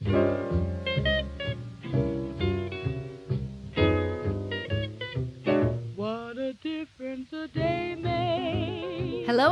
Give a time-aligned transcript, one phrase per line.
[0.00, 0.14] Hello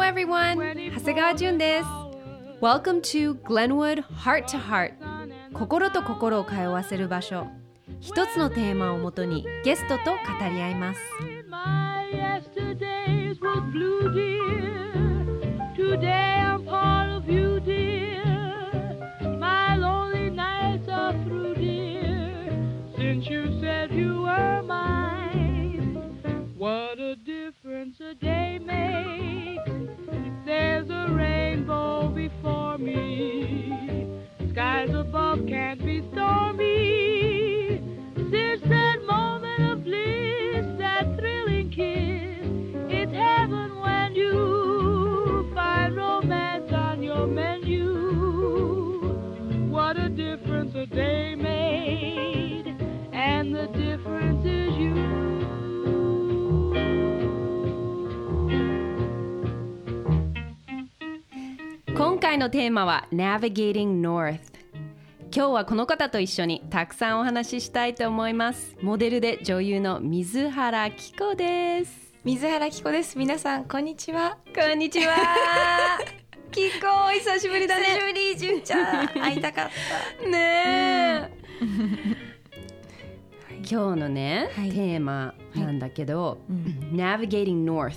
[0.00, 0.56] everyone!
[0.94, 1.86] 長谷川淳です。
[2.60, 4.92] Welcome to Glenwood Heart to Heart
[5.52, 7.48] 心と心を通わせる場所
[8.00, 10.16] 一つのテーマをもとにゲストと語
[10.50, 11.00] り合います
[62.26, 64.40] 回のテーマは Navigating North
[65.32, 68.74] 今日はこの方と一緒にたくさんお話ししたいと思います。
[68.82, 72.14] モデルで女優の水原希子です。
[72.24, 73.16] 水原希子です。
[73.16, 74.38] 皆さんこんにちは。
[74.52, 75.14] こんにちは。
[76.50, 77.84] 希子お久しぶりだね。
[77.84, 79.06] 久しぶり純ちゃん。
[79.06, 79.70] 会いたかっ
[80.20, 80.28] た。
[80.28, 81.30] ねえ、
[83.68, 87.94] 今日のね、はい、テーマなんだけど、はい、 Navigating North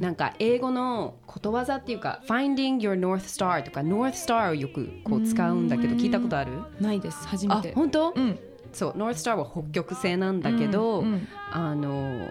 [0.00, 6.52] なんか英語のことわざっていうか「Finding your North Star」とか「North Star」をよくこう使うんだけど聞いたことある？
[6.80, 7.26] ないです。
[7.26, 7.72] 初めて。
[7.74, 8.38] 本当、うん、
[8.72, 12.28] そう「North Star」は北極星なんだけど、うんうん、あの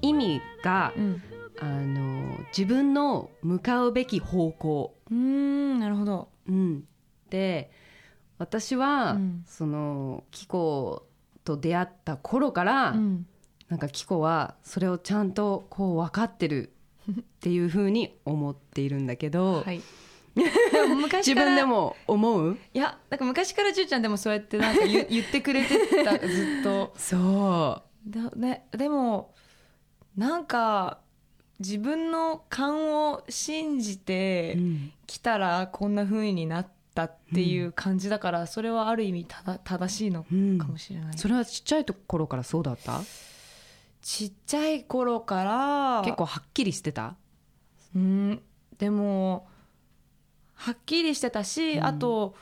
[0.00, 0.92] 意味が、
[1.60, 4.94] あの自分の向かうべき方向。
[5.10, 6.84] うんなるほど、うん、
[7.28, 7.70] で
[8.38, 11.04] 私は、その気候
[11.44, 13.26] と出会った頃から、うん
[13.68, 16.74] なんかキコはそれをちゃんとこう分かってる
[17.10, 19.80] っていうふうに思っているんだけど、はい、
[21.24, 22.58] 自分でも思う？
[22.74, 26.92] いやなんか昔からじゅうちゃんでもそうやってなんか言言ってくれてたずっと。
[26.98, 28.10] そう。
[28.10, 29.34] だ、ね、でも
[30.18, 30.98] なんか
[31.58, 34.58] 自分の勘を信じて
[35.06, 40.28] きたらこんなふうになったっていう感じだから、うん、それはある意味ただ正しいのか
[40.66, 43.00] もしれない、うん、それはちっちゃいところからそうだった？
[44.02, 47.16] ちっちゃい頃から結構はっきりしてた？
[47.94, 48.42] うん。
[48.78, 49.46] でも
[50.54, 52.34] はっきりしてたし、うん、あと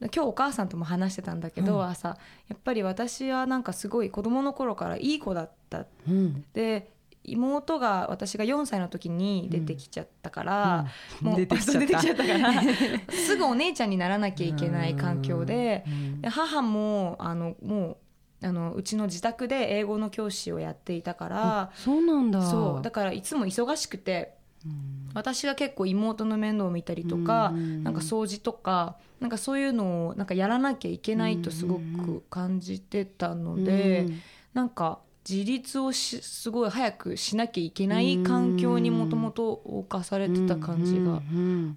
[0.00, 2.08] 今日お母さんとも話してたんだけど、うん、朝。
[2.48, 6.91] やっぱり私はなんかすごい子供の頃からいい子だった、うん、で
[7.24, 10.86] 妹が私が4歳の時に出てきちゃったから、
[11.20, 12.24] うん、もう出てきちゃった。
[12.24, 12.62] から
[13.10, 15.84] すぐお姉ちゃんにならなきゃいけない環境で
[16.20, 17.98] で母もあのも
[18.42, 22.42] うあのうちの自宅で英語の教師をやっていたからそうなんだ。
[22.42, 24.34] そうだからいつも忙しくて、
[24.66, 34.20] うん、私が結構妹の面倒を見たりとか、うん、なんか掃除とかなんかそういうのをなんかやらなきゃいけないとすごく感じてたので、うん、
[34.54, 41.22] なんか自立をしすごい早くしなきゃいけない環境にもともと侵されてた感じが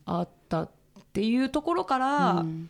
[0.05, 0.69] あったっ
[1.13, 2.69] ていうところから、うん、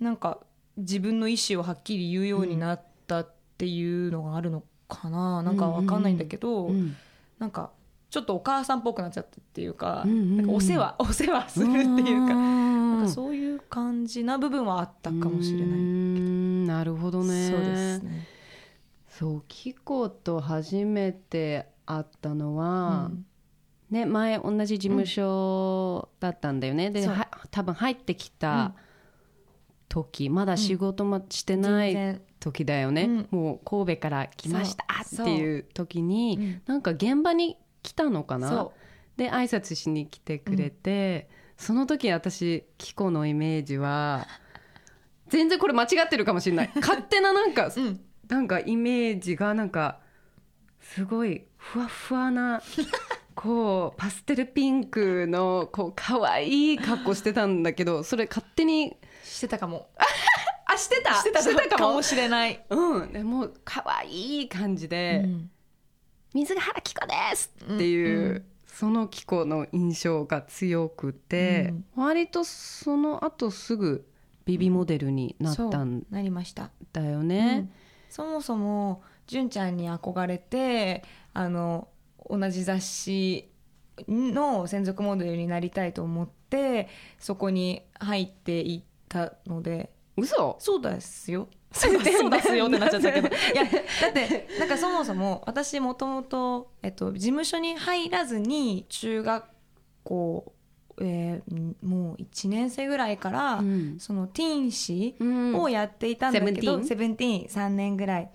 [0.00, 0.38] なんか
[0.76, 5.42] 自分の意思をはっきり言うようになったっていうのがあるのかな。
[5.42, 6.70] なんか分かんないんだけど、
[7.38, 7.70] なんか
[8.10, 15.80] ちょっとお母さんっぽくなっちゃってっていうかうんうん、なんかお世話お世話するっていうかなんかそういう感じな部分はあったかもしれない
[16.66, 17.50] なるほどね。
[17.50, 18.35] そうですね
[19.18, 23.26] そうキコと初めて会ったのは、うん、
[23.90, 27.08] ね、前同じ事務所だったんだよね、で
[27.50, 28.74] 多分入ってきた
[29.88, 36.42] 時、まだ仕事もしてない時だよね、うん、もう神戸から来ましたっていう時に、う。
[36.42, 38.68] ん、なんか現場に来たのかな？
[39.16, 41.28] で挨拶しに来てくれて、
[41.58, 44.26] うん、その時私キコのイメージは
[45.28, 46.70] 全然これ間違ってるかもしれない。
[46.74, 50.00] 勝手ななんか、うん、なんかイメージがなんか
[50.80, 52.62] すごいふわふわな
[53.34, 59.88] こうパステルピンクのこう可愛い格好してたんだけどそれ勝手にしてたかも。
[60.68, 61.14] あしてた？
[61.14, 62.02] してたしてたかも。
[62.02, 62.64] しれない。
[62.70, 63.12] うん。
[63.12, 65.50] でも可愛い感じで、うん、
[66.34, 74.08] 水が原希子ですっていう、うん、その希子の印象が強くて、うん、割とその後すぐ
[74.44, 76.70] ビビモデルになったんなりました。
[76.92, 77.70] だよね、
[78.16, 81.04] そもそも純ちゃんに憧れて
[81.34, 81.88] あの
[82.30, 83.50] 同じ雑誌
[84.08, 89.90] の専属モデルになりたいと思ってそこに入っていったので。
[90.16, 90.56] 嘘？
[90.60, 91.48] そうですよ。
[91.72, 92.10] そうで
[92.40, 93.28] すよってなっちゃったけど。
[93.28, 99.44] いやだってなんかそもそも私もともと事務所に入らずに中学
[100.04, 100.54] 校
[100.98, 105.16] えー、もう1年生ぐらいから、うん、そのティーン誌
[105.58, 108.30] をやっていたんだけど、うん、セブンティーン3年ぐらい。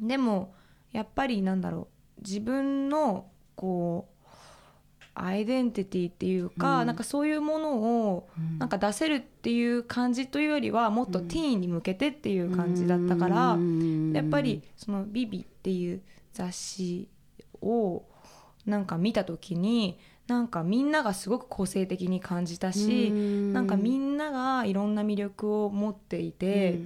[0.00, 0.54] でも
[0.92, 1.88] やっぱりなんだろ
[2.18, 2.22] う。
[2.22, 3.26] 自分の
[3.56, 4.12] こう
[5.14, 7.74] アイデンティティっていうか、うん、なんかそういうもの
[8.12, 13.58] をなんか出せるっていう感じというよりはもっとティーンに向けてっていう感じだったから、
[14.14, 16.00] やっぱりその「ビビっていう
[16.32, 17.08] 雑誌
[17.60, 18.04] を
[18.64, 19.98] なんか見た時に
[20.28, 26.78] なんかみんながすごく個性的に感じたしなんかみんながいろんな魅力を持っていて、違う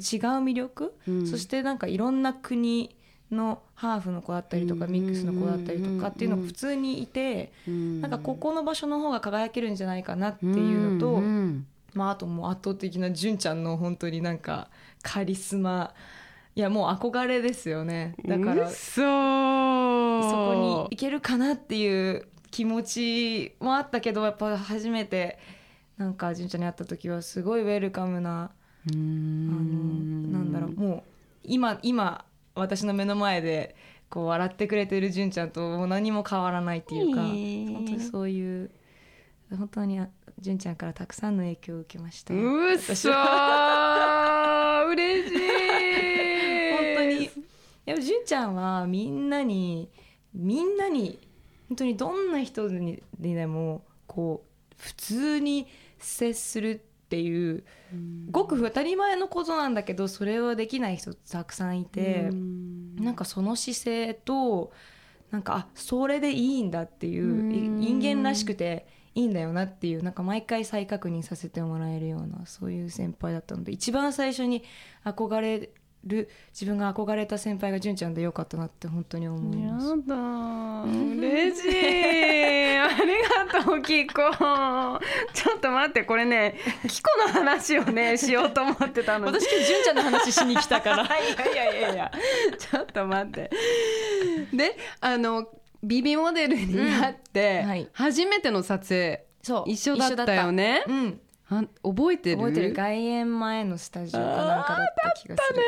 [0.43, 0.95] 魅力、
[1.31, 2.97] そしてなんかいろんな国
[3.31, 11.23] のハーフの子だったりとかミックスの子だったりとかっていうのが普通にいてなんかここの場所の方が輝けるんじゃないかなっていうのと
[11.95, 14.69] まああともう圧倒的な純ちゃんの本当になんか
[15.03, 15.93] カリスマ。
[16.55, 18.15] いやもう憧れですよね。
[18.25, 25.39] だからそこに行けるかなっていう気持ちもあったけどやっぱ初めて
[25.99, 28.51] なんか純ちゃんに会った時はすごいウェルカムなあ
[28.95, 29.03] のな
[30.39, 31.03] んだろうもう
[31.45, 32.25] 今今
[32.55, 33.77] 私の目の前で
[34.09, 38.71] こう笑ってくれてる純ちゃんと何も変わらないっていうか、本当にそういう
[39.51, 40.01] 本当に
[40.39, 42.33] 純ちゃんからたくさんの影響を受けました。
[42.33, 42.41] うっ
[42.79, 43.05] そ嬉しい。
[46.73, 47.29] 本当に。
[47.85, 49.91] やっぱ純ちゃんはみんなに
[50.33, 51.19] みんなに
[51.69, 55.67] 本当にどんな人にでもこう普通に
[55.99, 57.65] 接するっていう、
[58.31, 64.73] ごく当たり前のことなんだけどそれをできない人たくさんいて、うなんかその姿勢と
[65.31, 74.63] なんかあそれでいいんだっていう人間らしくていいんだよなっていうなんか毎回再確認させてもらえるようなそういう先輩だったので一番最初に
[75.05, 75.71] 憧れ
[76.07, 79.89] る自分が憧れた先輩が純ちゃんでよかったなって本当に思います。
[79.89, 80.17] やだ
[80.87, 82.79] 嬉しい。
[82.79, 84.23] ありがとうキコ。
[85.33, 86.57] ちょっと待ってこれね
[86.89, 91.03] キコの話をね しようと思ってたの私今日純ちゃんの話しに来たから。
[91.05, 91.09] い
[91.57, 92.13] やいやいやいや。
[92.59, 93.51] ちょっと待って。
[94.53, 95.49] であの
[95.83, 99.25] ビビモデルになって、初めての撮影。
[99.43, 99.71] そう。
[99.71, 100.83] 一緒だったよね。
[100.87, 102.37] うんあ覚えてる？
[102.37, 102.73] 覚えてる。
[102.75, 105.63] 外苑前のスタジオかなんかだった気がする。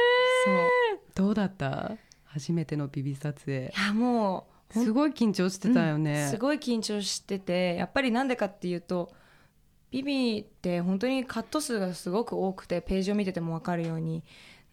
[0.44, 0.98] そう。
[1.14, 1.96] どうだった？
[2.24, 9.10] 初めてのビビ撮影いやもうすごい緊張してたよね、うん、すごい緊張しててやっぱりなんでかっていうと
[9.90, 14.22] ビビって本当にカット数がすごく多くてページを見てても分かるように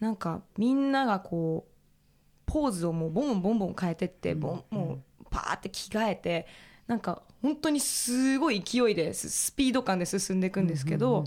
[0.02, 1.72] なんかみんながこう
[2.46, 6.46] ポーズをもうボンボンボン変えてって、うん、ボンもうパーって着替えて
[6.88, 11.26] なんか本当にすごい勢いでスピード感で進んでいくんですけど、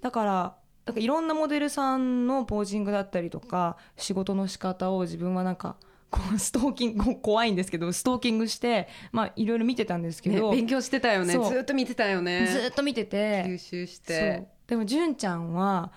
[0.00, 0.56] だから
[0.86, 5.76] なんかいろんなモデルさんのポージングだったりとか仕事の仕方を自分はなんか
[6.10, 11.32] こうストーキング怖いんですけどストーキングしてまあいろいろ見てたんですけど、ね、勉強してたよね。
[11.32, 12.46] ずっと見てたよね。
[12.46, 14.48] ずっと見てて吸収して。
[14.66, 15.92] でも純ちゃんは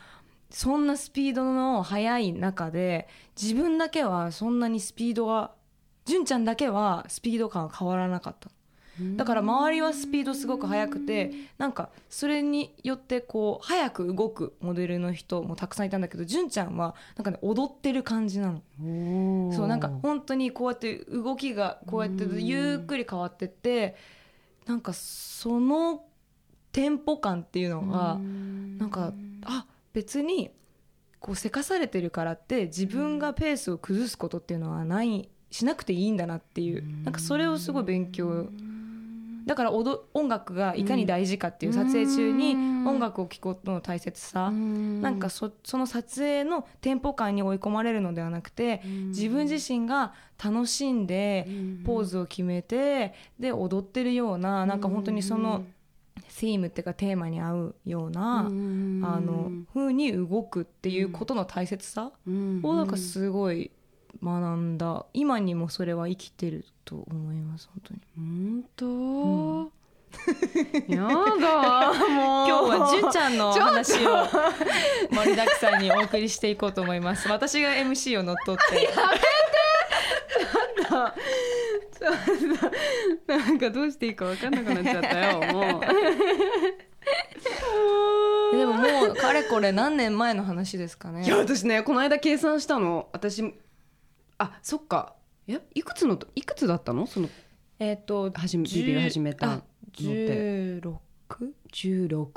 [0.50, 3.08] そんなスピードの速い中で
[3.40, 5.52] 自分だけはそんなにスピードが
[6.06, 8.50] 純ちゃんだけはスピード感は変わらなかった
[9.18, 18.62] だから周りはスピードすごく速くてなんかそれによってこう早く動くモデルの人もたくさんいたんだけど純ちゃんはなんかね踊ってる感じなの。
[19.54, 23.96] そうなんか本当にこうやって動きがこうやってゆっくり変わってって
[24.66, 26.04] なんかその
[26.72, 28.18] テンポ感っていうのが
[28.78, 30.52] なんかあ別に
[31.20, 36.84] こうせかされてるからって自分がペースを崩すことっていうのはないしなくていいんだなっていう。
[37.04, 38.50] なんかそれをすごい勉強
[39.46, 42.54] だから音楽がいかに大事かっていう、撮影中に
[42.88, 51.48] 音楽を聴くことの大切さ、なんかそその撮影のテンポ感に追い込まれるのではなくて、自分自身が楽しんで
[51.86, 55.66] ポーズを決めてで踊ってるようななんか本当にその。
[56.30, 63.72] セームっていうかテーマに合うような、あの風に動くっていうことの大切さをなんかすごい
[64.24, 65.06] 学んだ。
[65.14, 68.02] 今にもそれは生きてると思います本当に。
[68.16, 69.72] 本当、うん。
[70.88, 72.48] やだ もう。
[72.48, 74.28] 今日は純ちゃんの話を
[75.12, 77.28] 盛りだくさんにお送りしていこうと思います。
[77.30, 78.84] 私が MC を乗っ取って。
[78.84, 79.26] やめて。
[80.86, 80.96] ちょっと
[81.98, 82.58] ちょっ
[83.28, 85.82] となんかどうしていいか分かんなくなっちゃったよもう。
[88.58, 91.24] でももうかれこれ何年前の話ですかね。
[91.24, 93.10] いや私ねこの間計算したの。
[93.14, 93.54] 私
[94.38, 95.16] あそっか。
[95.48, 97.06] えいくつのいくつだったの？
[97.08, 97.30] その
[97.80, 99.62] えっ、ー、と始めビビり始めたのっ
[99.96, 100.02] て。
[100.82, 100.98] 16
[101.74, 102.32] 16?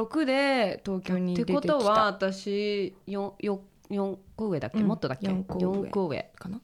[0.00, 1.74] 16で東京にって出てきた。
[1.74, 3.58] ことは私 4, 4,
[3.90, 5.26] 4個上だっけ、うんもっとだっけ？
[5.28, 5.66] 四個上。
[5.88, 6.60] 4個上かな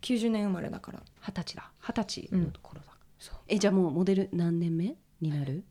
[0.00, 1.02] ？90年生まれだから。
[1.20, 1.70] 二十歳だ。
[1.80, 2.86] 二十歳うんのところだ、
[3.18, 3.36] そう。
[3.48, 4.94] えじゃあもうモデル何年目？
[5.20, 5.64] になる？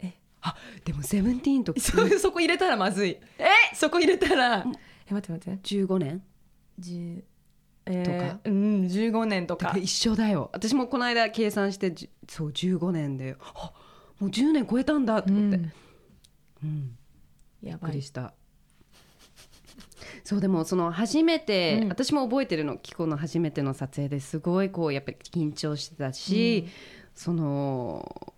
[0.00, 0.14] え。
[0.42, 0.54] あ
[0.84, 3.18] でもセブンティーンとそそこ入れたらまずい。
[3.38, 3.46] え？
[3.74, 4.64] そこ入れたら
[5.10, 5.76] え待って待って。
[5.76, 6.22] 15年
[6.80, 7.22] 10
[7.90, 9.74] えー、とうん15年とか。
[9.78, 10.50] 一緒だよ。
[10.52, 13.72] 私もこの間計算してじそう15年であ
[14.18, 15.22] もう10年超えたんだ。
[15.22, 15.72] と思って、うん。
[16.64, 16.96] うん。
[17.62, 17.92] びっやばい。
[17.92, 18.34] くりした。
[20.24, 21.88] そうでもその初めて、うん。
[21.88, 22.76] 私も覚えてるの。
[22.76, 26.68] キコの初めての撮影ですごいこうやっぱり緊張してたし、
[27.14, 28.34] その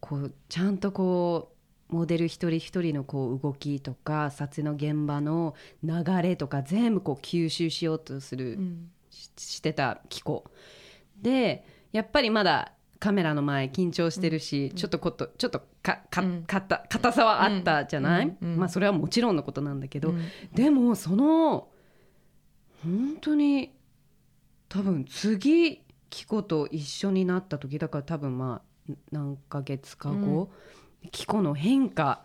[0.00, 1.56] こうちゃんとこう
[1.92, 8.90] モデル一人一人のこう動きとか撮影の現場の流れとか全部こう吸収しようとする、うん。
[9.10, 10.44] ししてたキコ
[11.20, 16.44] でやっぱりまだカメラの前緊張してるし、ちょっとことちょっとかかうん。
[16.46, 18.52] 硬硬さはあったじゃない、うん。
[18.52, 18.56] うん。
[18.58, 20.22] まあそれはもちろんのことなんだけど、うん。
[20.54, 21.68] でもその
[22.82, 23.74] 本当に
[24.68, 30.50] 多分次キコと一緒になった時だから多分まあ何ヶ月か後、
[31.10, 32.22] キコの変化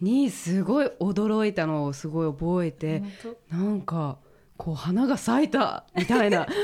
[0.00, 3.02] にすごい驚いたのをすごい覚えて、
[3.50, 4.18] 本なんか
[4.56, 6.46] こう花が咲いたみたいな。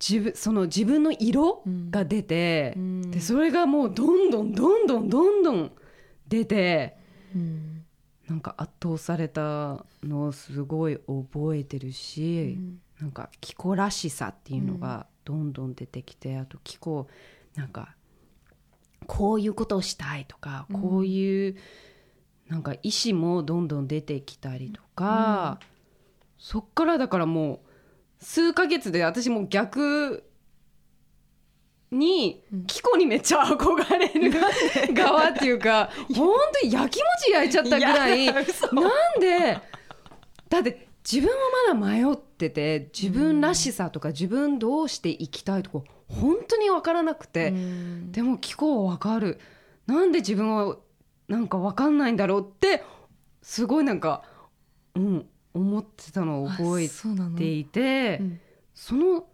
[0.00, 3.10] 自分その自分の色が出て、うん。
[3.10, 5.72] でそれがもうどんどんどんどんどんどん
[6.28, 6.96] 出て
[7.32, 7.84] 当うん。
[8.28, 12.80] なんか圧倒されたのをすごい覚えてるし、うん。
[13.00, 17.08] なんか気候らしさっていうのがどんどん出てきて、あと気候
[17.56, 17.94] なんか
[19.06, 20.80] こういうことをしたいとか、うん。
[20.80, 21.56] こういう
[22.48, 25.60] なんか意思もどんどん出てきたりとか、
[26.38, 27.60] そっからだからも
[28.20, 30.24] う数ヶ月で私も逆
[31.90, 32.64] にうん。
[32.66, 34.30] キコにめっちゃ憧れる
[34.94, 36.28] 側っていうか本
[36.60, 38.44] 当に焼きもち焼いちゃったぐらいなん
[39.20, 39.58] で？
[40.48, 41.36] だって自分は
[41.80, 48.12] まだ迷ってて自分らしさとか自分どうしていきたいとか本当に分からなくて、うん。
[48.12, 49.38] でも気候は分かる。
[49.86, 50.76] なんで自分は
[51.28, 52.82] なんか分かんないんだろうって
[53.42, 54.22] すごいなんか、
[54.94, 56.88] うん、思ってたのを覚え
[57.36, 58.40] ていて、うん。
[58.74, 59.26] その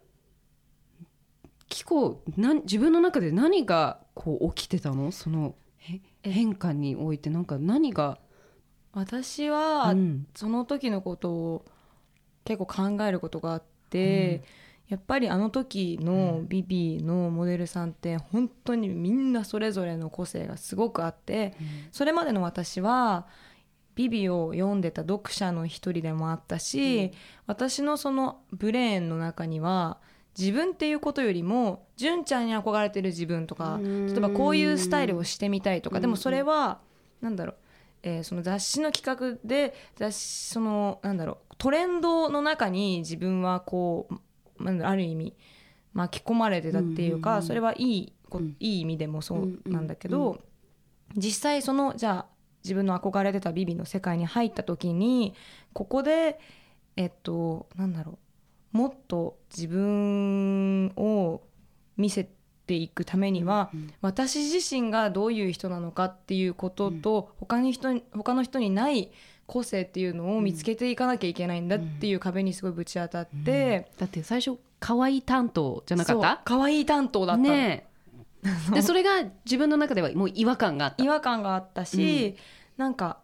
[1.67, 5.11] 気候なん自分の中で何がこう起きてたの？
[5.11, 8.17] そのへ変化においてなんか何が、
[8.93, 10.27] 私は、うん。
[10.35, 11.65] その時のことを
[12.43, 14.43] 結構考えることがあって、
[14.87, 21.55] やっぱりあの時のビビのモデルさんって本当にみんなそれぞれの個性がすごくあって
[21.91, 23.25] それまでの私は
[23.95, 27.11] ビビを読んでた読者の一人でもあったし、
[27.47, 29.99] 私のそのブレーンの中には
[30.37, 34.07] 自分っていうことよりも純ちゃんに憧れてる自分とかうん。
[34.07, 36.01] 例えばこういうスタイルをしてみたいとかうん。
[36.01, 36.79] でもそれは
[37.21, 37.55] なんだろう、
[38.03, 44.15] えーその雑誌の企画で雑誌そのなんだろうトレンドの中に自分はこう
[44.59, 45.33] ある意味
[45.93, 47.47] 巻き込まれてたっていうか、うんうんうん。
[47.47, 48.55] それはいいこうん。
[48.59, 50.39] いい意味でもそうなんだけど、うんうん。
[51.15, 55.33] 実際そのじゃあ自分の憧れてたビビの世界に入った時に
[55.73, 56.39] ここで
[56.95, 58.17] えっとなんだろ
[58.73, 61.41] うもっと自分を
[61.95, 62.27] 見せ
[62.67, 69.11] ていくためには、うん私自身がどういう人なのかっていうことと、他に人に他の人にない
[69.47, 76.41] 個性っていうのを見つけていかなきゃいけないんだっていう壁にすごいぶち当たって、だって最初可愛い担当じゃなかった？
[76.43, 77.85] 可愛い担当だったの、ね
[78.43, 78.73] え。
[78.75, 81.03] でそれが自分の中ではもう違和感があった。
[81.03, 82.35] 違和感があったし、
[82.77, 83.19] なんか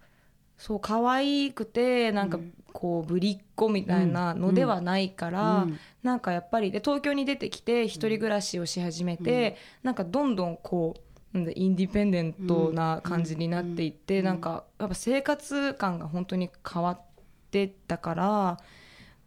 [0.57, 2.53] そう可愛くてなんかうん。
[2.73, 5.79] こうぶりっ子みたいなのではないから、うん。
[6.03, 11.01] なんかやっぱりで東京に出てきて一人暮らしをし始めて、なんかどんどんこう
[11.33, 14.25] インディペンデントな感じになっていって、うん。
[14.25, 17.01] なんかやっぱ生活感が本当に変わっ
[17.49, 18.59] てったから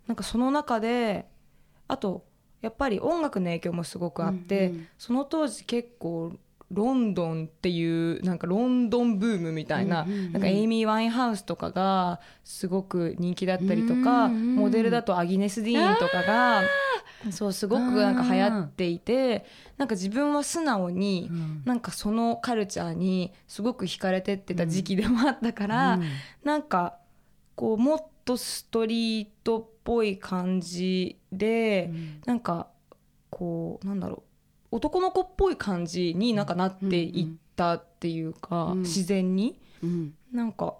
[0.07, 1.27] なんかその中で
[1.89, 2.25] あと
[2.61, 4.89] やっぱり音楽の影響もすごくあって、うんうん。
[4.99, 6.33] その当時結構
[6.71, 16.63] ロンドンっていうなんかロンドンブームみたいな,、なんかエイミー・ワインハウスとかがすごく人気だったりとか、モデルだとアギネス・ディーンとかが
[17.31, 19.45] そうすごくなんか流行っていて
[19.77, 21.63] なんか自分は素直にうん。
[21.65, 26.05] なんかそのカルチャーにすごく惹かれてってた時期でもあったから、うん。
[26.43, 26.99] なんか
[27.55, 31.91] こうもっとストリートっぽい感じで、
[32.27, 32.69] なんか
[33.31, 34.34] こうなんだろう
[34.75, 38.79] 男の子っぽい感じになんかなっていったっていうか、うん。
[38.81, 39.57] 自然に。
[39.85, 40.15] うん。
[40.33, 40.75] なんか。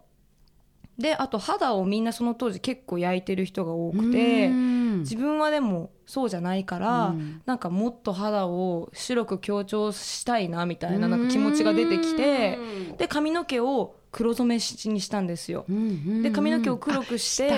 [0.99, 4.99] であと肌をみんなその当時結構焼いてる人が多くて、うん。
[5.01, 7.41] 自分はでもそうじゃないから、うん。
[7.47, 12.59] なんかもっと肌を白く強調したいなみたいななんか気持ちが出てきて
[12.99, 15.67] で髪の毛を黒染めしにしたんですよ。
[15.69, 17.49] で髪の毛を黒くして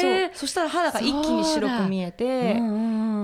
[0.00, 0.30] そう。
[0.32, 2.54] そしたら肌が一気に白く見えて、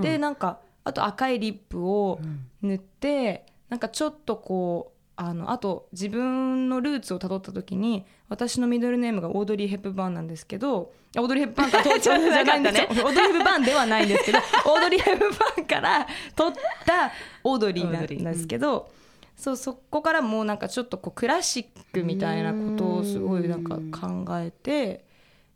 [0.02, 2.20] でなんかあと赤いリップを
[2.62, 16.54] 塗って、なんかちょっとこうあのあと自分のルーツをたどった時に私のミドルネームがオードリー・ヘップバーンなんですけどオードリー・ヘップバーンから取っちゃないんですよなかった オードリー・ヘップバーンではないんですけど オードリー・ヘップバーンから取っ
[16.86, 17.12] た
[17.44, 18.90] オードリーなんですけど、
[19.36, 25.04] そうそこからもうなんかちょっとこうクラシックみたいなことをすごいなんか考えて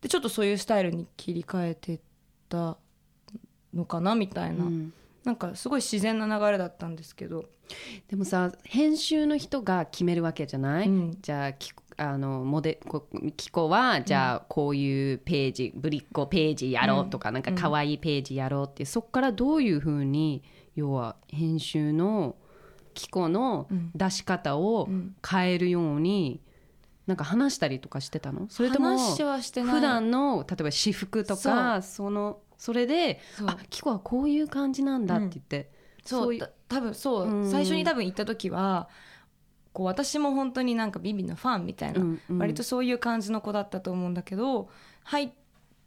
[0.03, 2.01] でちょっとそういうスタイルに切り替えてっ
[2.51, 2.77] た
[3.73, 4.93] のかなみたいな、うん
[5.25, 7.47] なんかすごい自然な流れだったんですけど、
[8.09, 11.19] でもさ編集の人が決めるわけじゃない、うん。
[11.21, 20.43] じゃあきあのモデこキコはじゃあこういうページ、ぶりっ子ページやろうとか、なんか可愛いページやろうってそこからどういうふうに
[20.75, 22.37] 要は編集の
[22.95, 24.89] キコの出し方を
[25.27, 26.41] 変えるように、
[27.07, 28.47] なんか話したりとかしてたの？
[28.49, 35.71] それとも普段の例えば私服とかそのそれであキコはこういう感じなんだって言って、
[36.03, 37.51] そう多分そう、うん。
[37.51, 38.89] 最初に多分行った時は
[39.75, 42.39] こう私も本当になんかビビのファンみたいな、うんうん。
[42.39, 44.71] 割とそういう感じの子だったと思うんだけど
[45.03, 45.31] 入っ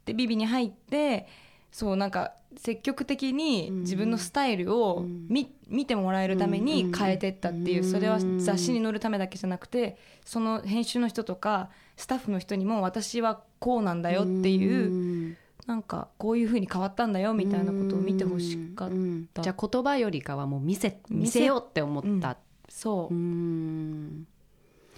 [0.06, 1.28] てビビに入って
[1.72, 7.92] そうなんか積極的に自分のスタイルを見,、見てもらえるために変えてったっていう、うん。
[7.92, 14.96] それは雑誌に載るためだけじゃなくてその編集の人とかスタッフの人にも私はこうなんだよっていう、う
[15.32, 19.28] んなんかこういうふうに変わったんだよみたいなことを見てほしかった、うん。
[19.42, 22.38] じゃあ言葉よりかはもう見せ見見せせようって思った。
[22.70, 23.14] そう。
[23.14, 24.26] う、ん。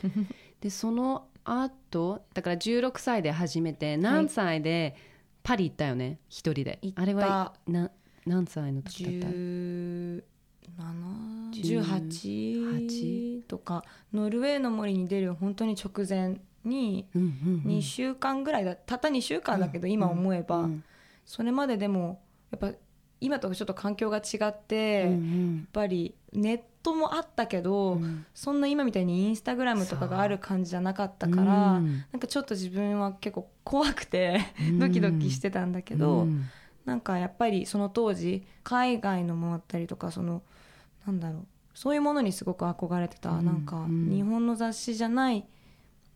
[0.61, 4.95] でその後だから16歳で初めて何歳で
[5.41, 6.19] パリ行ったよね？
[6.29, 6.79] 一人で。
[6.95, 7.89] あれはな
[8.27, 9.35] 何歳の時だった
[11.51, 13.83] ？1718とか
[14.13, 17.71] ノルウェーの森に出る本当に直前にうんうんうん。
[17.71, 20.83] 2週間ぐらいだたった2週間だけど今思えば、うん
[21.25, 22.75] それまででもやっぱ
[23.21, 28.25] 今とちょっと環境が違って、やっんぱりネットもあったけど、うん。
[28.33, 31.81] そんな今みたいにインスタグラムとかがある感じじゃなかったから、う。
[31.81, 34.39] んなんかちょっと自分は結構怖くて
[34.79, 36.45] ドキドキしてたんだけど、うん
[36.85, 40.41] なんかやっぱりその当時海外のもあったりとかその
[41.05, 45.45] なんだろうそういうものにすごく憧れてた、うんなんかうん日本の雑誌じゃない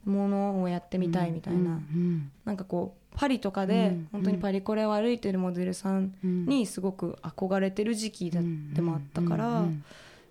[0.05, 6.45] ものをやってみたいみたいな、うんなんかこうパリとかでうん本当にパリコレを歩いてるモデルさんうん。
[6.45, 8.41] にすごく憧れてる時期だ
[8.73, 9.65] でもあったから、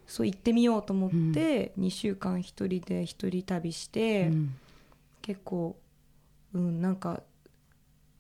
[0.07, 4.55] そう行ってみようと思って2週間一人で一人旅して、うん。
[5.23, 5.77] 結構
[6.55, 7.23] うんなんか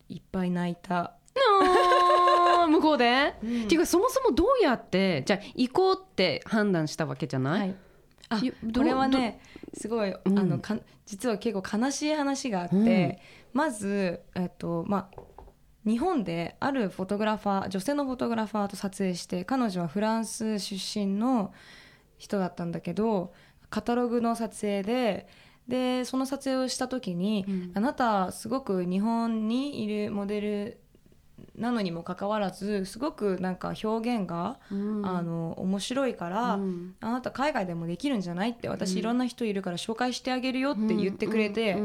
[0.09, 1.15] いっぱい泣いた。
[2.69, 3.65] 向こうで、うん。
[3.65, 7.75] っていうかそもそもどうやってじゃあ行こうって判断したわけじゃない、はい、
[8.41, 9.41] これはね
[9.75, 10.39] すごい、うん。
[10.39, 13.21] あのか実は結構悲しい話があって、
[13.53, 15.23] まず、えっとまあ、
[15.85, 21.53] 日本であるフォトグラファー女性のフォトグラファーと撮影して彼女はフランス出身の
[22.19, 23.33] 人だったんだけど
[23.69, 25.29] カタログの撮影で
[25.67, 27.73] でその撮影をした時に、うん。
[27.75, 30.79] あなたすごく日本にいるモデル
[31.57, 35.07] なのにもかかわらずすごくなんか表現が、うん。
[35.07, 36.95] あの面白いから、うん。
[37.01, 41.77] あなた海外でもできるんじゃないって私いろんな人いるから紹介してあげるよって言ってくれて、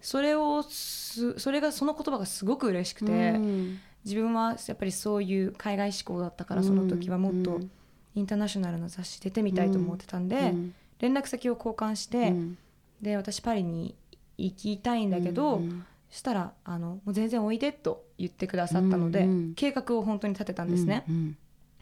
[0.00, 3.78] それをすそれがその言葉がすごく嬉しくて、うん。
[4.04, 7.70] 自分はやっぱりそういう海外志向だったからその時はもっとうん。
[8.14, 10.74] インターナショナルな雑誌出てみたいと思ってたんで、うん。
[10.98, 12.58] 連絡先を交換して、うん。
[13.00, 13.94] で私パリに
[14.36, 15.62] 行きたいんだけど、
[16.10, 19.54] したらあの「もう全然おいで」と言ってくださったので、うんうん。
[19.54, 21.04] 計画を本当に立てたんですね。
[21.08, 21.36] うん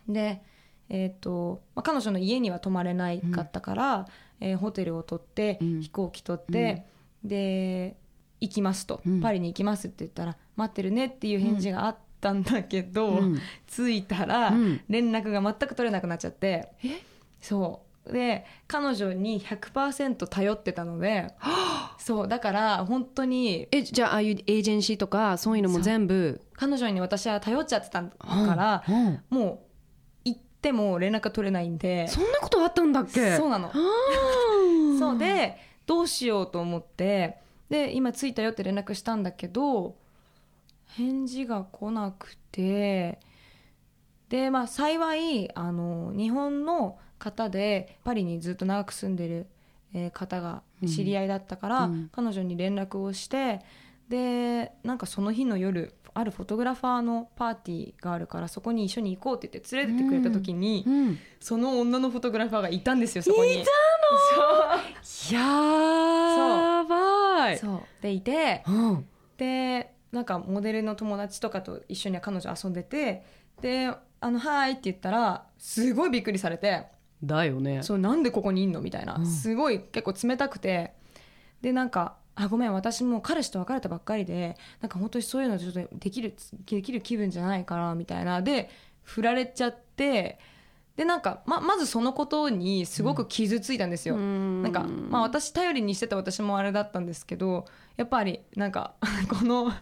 [0.08, 0.42] で、
[0.88, 4.06] えーとまあ、彼女の家には泊まれないかったから、
[4.40, 5.80] えーホテルを取って、うん。
[5.80, 6.86] 飛行機取って、
[7.24, 7.96] で
[8.40, 9.20] 行きますと、うん。
[9.20, 13.38] パリに行きますって言ったら待ってるねっていう返事があったんだけど、うん。
[13.66, 14.80] 着いたらうん。
[14.88, 16.72] 連絡が全く取れなくなっちゃって、
[17.40, 21.34] そうで彼女に100%頼ってたので
[21.98, 26.40] そうだから本当にえじゃあああいうエージェンシーとかそういうのも全部？
[26.54, 28.14] 彼女に私は頼っちゃってたか
[28.56, 29.58] ら、うんうんもう
[30.24, 32.08] 行っても連絡が取れないんで。
[32.08, 33.36] そんなことあったんだっけ？
[33.36, 33.68] そうなの。
[33.68, 33.72] あ。
[33.72, 37.38] ー そうでどうしようと思って
[37.68, 39.96] で今着いたよって連絡したんだけど
[40.96, 43.20] 返事が来なくて
[44.28, 49.46] でまあ幸いあの日本の方でパリにずっと長く住んでる、
[49.94, 52.10] えー方が知り合いだったから、うん。
[52.12, 53.60] 彼女に連絡をして
[54.08, 61.18] でなんかその日の夜あるフォトグラファーのパーティーがあるからそこに一緒に行こうって言って連れてってくれた時に、うん。
[61.40, 63.62] その女のフォトグラファーがいたんですよそこに。
[63.62, 63.70] いた
[65.32, 67.58] やばい。
[67.58, 67.80] そう。
[68.00, 69.06] でいてうん。
[69.36, 73.22] でなんかモデルの友達とかと一緒に彼女遊んでて
[73.60, 76.86] で「あのはい」って言ったらすごいびっくりされて
[77.22, 79.26] だよね「そうなんでここにいんの?」みたいな、うん。
[79.26, 80.92] すごい結構冷たくて。
[81.62, 88.42] でなんか「あごめん私もう彼氏と別れたばっかりでなんか本当にそういうのちょっとできるできる気分じゃないから」みたいな。
[88.42, 88.68] で
[89.02, 90.38] 振られちゃって
[90.96, 94.16] でなんかままずそのことにすごく傷ついたんですよ。
[94.16, 94.22] な
[94.62, 98.94] なんか、まあ、私頼りにしてた私もあれだったんですけどやっぱりなんか
[99.28, 99.72] この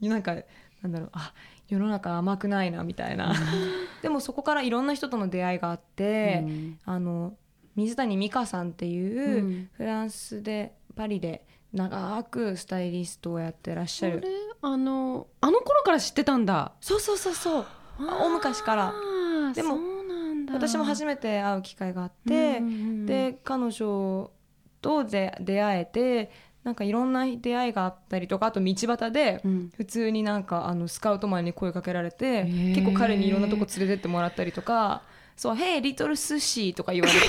[0.00, 0.36] なんか
[0.82, 1.10] なんだろう。
[1.12, 1.32] あ
[1.68, 3.34] 世の中甘くないなみたいな。
[4.02, 6.78] でもそこからいろんな人との出会いがあって、うん。
[6.84, 7.36] あの
[7.76, 9.70] 水谷美香さんっていう、うん。
[9.72, 14.22] フランスでパリで長くスタイリストをやってらっしゃる。
[14.60, 16.72] あのあの頃から知ってたんだ。
[16.80, 17.66] そうそうそうそう。
[17.98, 18.94] 大昔から。
[19.54, 19.78] でも
[20.52, 23.06] 私も初めて会う機会があって、うんうんうん。
[23.06, 24.30] で彼女
[24.80, 26.30] とで出会えて
[26.64, 29.70] なんかいろんな出会いがあったりとかあと道端でうん。
[29.76, 32.74] 普通になんかあのスカウトマンに声かけられてへー。
[32.74, 35.02] 結構彼にいろんなとこ連れてってもらったりとか
[35.36, 37.18] 「そう Hey リトル寿司」とか言われて「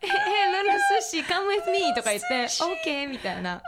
[0.00, 0.70] Hey リトル
[1.00, 2.44] 寿司 come with me」とか言って
[2.88, 3.60] 「OK」みたいな。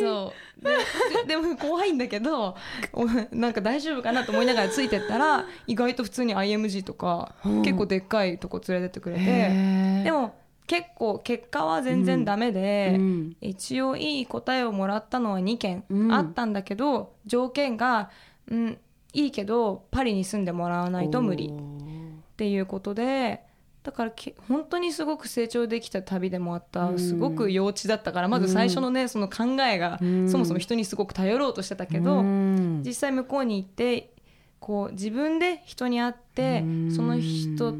[0.00, 0.32] そ
[0.64, 1.26] う。
[1.26, 2.56] でも怖いんだけど
[2.92, 7.62] お なんか大丈夫かなと思いながらついてったら意外と普通に IMG とか、うん。
[7.62, 10.34] 結構でっかいとこ連れてってくれてでも
[10.66, 13.36] 結構結果は全然ダメで、うん。
[13.40, 16.12] 一応いい答えをもらったのは2件うん。
[16.12, 18.10] あったんだけど、条件が、
[18.48, 18.78] うん、
[19.12, 23.42] いいけどパリに住んでもらわないと無理っていうことで
[23.82, 26.98] だからけ本当にすごく成長できた旅でもあった、うん。
[26.98, 30.28] すごく幼稚だったからまず最初のね、その考えが、うん。
[30.28, 32.82] そもそも人にすごく頼ろうとしてたけど、うん。
[32.86, 34.14] 実際向こうに行って
[34.60, 36.92] こう自分で人に会って、うん。
[36.94, 37.74] その人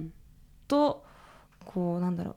[0.67, 1.05] と
[1.65, 2.37] こうなんだろ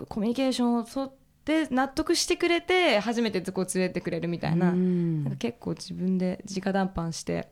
[0.00, 1.12] うコミュニケーションを取っ
[1.44, 5.24] て納得してくれて初めてこう連れてくれるみたいな,、うん。
[5.24, 7.48] なんか結構自分で直談判して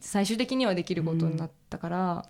[0.00, 2.28] 最終的にはできることになったから。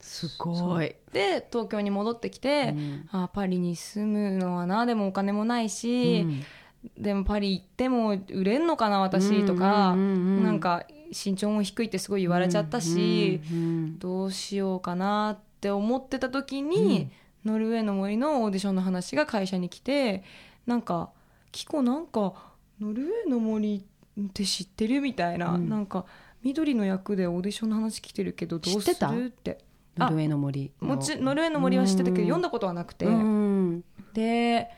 [0.00, 0.94] すごい。
[1.12, 3.08] で東京に戻ってきて、うん。
[3.10, 6.42] あパリに住むのはなでもお金もないし、うん。
[7.02, 10.36] でもパリ行っても売れんのかな私とか、うんうんうん。
[10.38, 17.10] うんなんか身長も低いってすごい言われちゃったし、うんうんどうしようかなって思ってた時に、
[17.44, 20.22] ノルウェーの森のオーディションの話が会社に来て
[20.66, 21.10] なんか
[21.50, 22.34] 「キコなんか
[22.78, 25.68] ノルウェーの森って知ってる?」みたいな、うん。
[25.68, 26.04] なんか
[26.42, 29.24] 緑の役でオーディションの話来てるけどどうする？
[29.26, 29.58] って。
[29.98, 34.70] ノルウェーの森もちノルウェーの森は知ってたけど、読んだことはなくて、うんで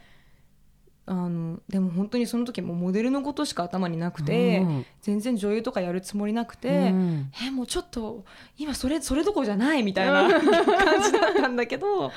[1.10, 4.86] あのでも本当にその時もモデルのことしか頭になくて、うん。
[5.02, 7.32] 全然女優とかやるつもりなくて、うん。
[7.44, 8.24] えもうちょっと
[8.56, 12.12] 今それそれどころじゃないみたいな 感じだったんだけど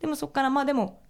[0.00, 1.00] でもそこからまあでも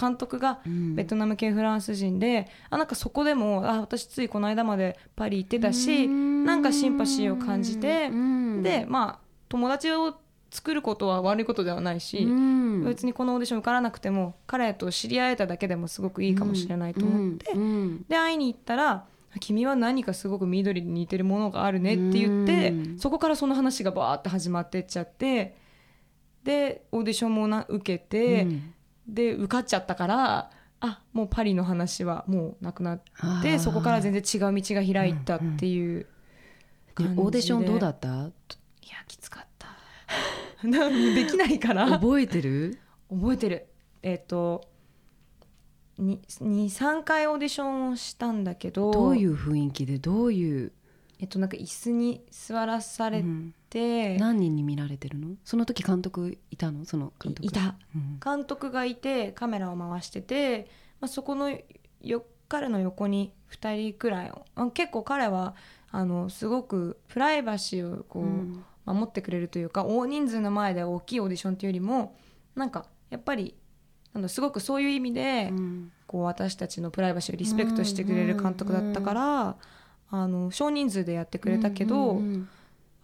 [0.00, 0.94] 監督がうん。
[0.94, 6.44] ベトナム系フランス人で、あなんかそこでもあ私ついこの間までパリ行ってたし、うん。
[6.44, 8.62] なんかシンパシーを感じて、うん。
[8.62, 10.14] でまあ友達を
[10.50, 12.84] 作ることは悪いことではないし、うん。
[12.84, 18.04] 別にこのオーディション受からなくても彼と知り合えただけでもすごくいいかもしれないと思って、うんうん。
[18.08, 19.06] で会いに行ったら
[19.40, 25.56] 「君は何かすごく緑に似てるものがあるね」って言って、うんそこからその話がバーって始まってっちゃって
[26.42, 28.74] でオーディションもな受けて、うん。
[29.08, 33.02] で受かっちゃったからあもうパリの話はもうなくなっ
[33.42, 36.06] てそこから全然違う道が開いたっていうで
[36.94, 38.08] 感じで、オーディションどうだった？
[38.08, 38.30] いや
[39.08, 39.49] きつかった
[41.14, 41.86] できないから。
[41.90, 42.78] 覚えてる？
[43.10, 43.66] 覚えてる。
[44.02, 44.68] えっ、と
[45.98, 48.90] 23回オーディションをしたんだけど。
[48.90, 49.98] どういう雰囲気で？
[49.98, 50.72] どういう？
[51.18, 53.54] えっとなんか椅子に座らされうん。
[53.68, 55.36] て、何人に見られてるの？
[55.44, 56.84] その時監督いたの？
[56.84, 57.44] その監督。
[57.44, 57.76] いいた。
[57.94, 58.18] うん。
[58.24, 60.68] 監督がいてカメラを回してて、
[61.00, 61.50] まあ、そこの
[62.00, 64.32] よ彼の横に2人くらい。
[64.54, 65.54] あ結構彼は
[65.90, 72.16] あのすごくプライバシーをこう、うん守ってくれるというか大人数の前で大きいオーディションというよりも
[72.54, 73.54] なんかやっぱり
[74.14, 75.92] なんだすごくそういう意味で、うん。
[76.06, 79.56] こう私たちのプライバシーをリスペクトしてくれる監督だったから、
[80.10, 82.20] あの少人数でやってくれたけど、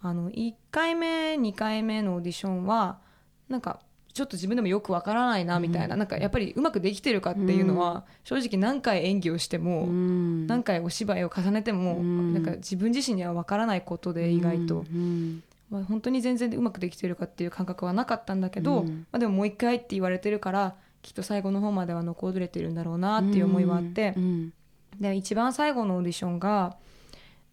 [0.01, 2.99] あの1回目2回目のオーディションは
[3.47, 3.79] なんか
[4.13, 10.47] ちょっと自分でもよくわからないなみたいな,、なんかやっぱりうまくできてるかっていうのは、正直何回演技をしても、うん。
[10.47, 12.33] 何回お芝居を重ねても、うん。
[12.33, 19.05] なんか自分自身にはわからないことで意外と、うんまあ、本当に全然うまくできてるかっていう感覚はなかったんだけど、うん。
[19.11, 24.53] まあ、でももう一回って言われてるからきっと最後の方までは残れてるんだろうなっていう思いはあって、うん。
[24.99, 26.77] で一番最後のオーディションが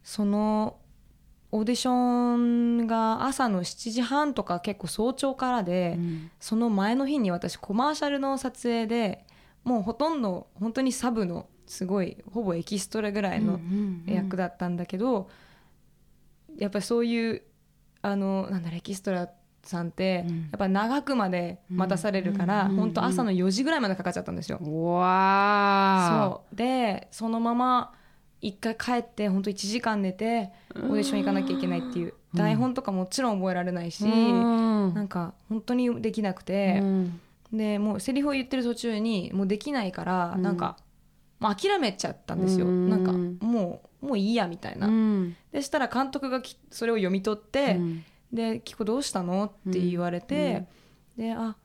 [0.03, 0.77] その
[1.51, 6.31] オーディションが朝の7時半とか結構早朝からで、うん。
[6.39, 9.25] その前の日に私コマーシャルの撮影で
[9.63, 13.59] もうほとんど本当にサブのすごいほぼエキストラぐらいの
[14.05, 15.29] 役だったんだけど、
[16.57, 17.41] やっぱりそういう
[18.05, 19.29] あのなんだエキストラ
[19.63, 20.37] さんって、うん。
[20.41, 22.75] やっぱ長くまで待たされるから、うん。
[22.75, 24.59] 本当朝の4時ぐらいまでかかっちゃったんですよ。
[24.59, 26.55] わそう。
[26.55, 27.93] でそのまま
[28.41, 32.13] 一回帰って本当1時間寝てオーディション行かなきゃいけないっていう。
[32.33, 32.37] うん。
[32.37, 34.93] 台本とかもちろん覚えられないし、うん。
[34.93, 37.19] なんか本当にできなくて、うん。
[37.51, 40.41] でもうセリフを言ってる途中にもうできないから、うん。
[40.43, 40.77] なんか
[41.39, 42.89] もう諦めちゃったんですよ、うん。
[42.89, 43.11] なんか
[43.45, 45.35] もうもういいやみたいな、うん。
[45.51, 47.79] でしたら監督がきそれを読み取って
[48.31, 50.65] 「でキコどうしたの?」って言われて、
[51.17, 51.55] であ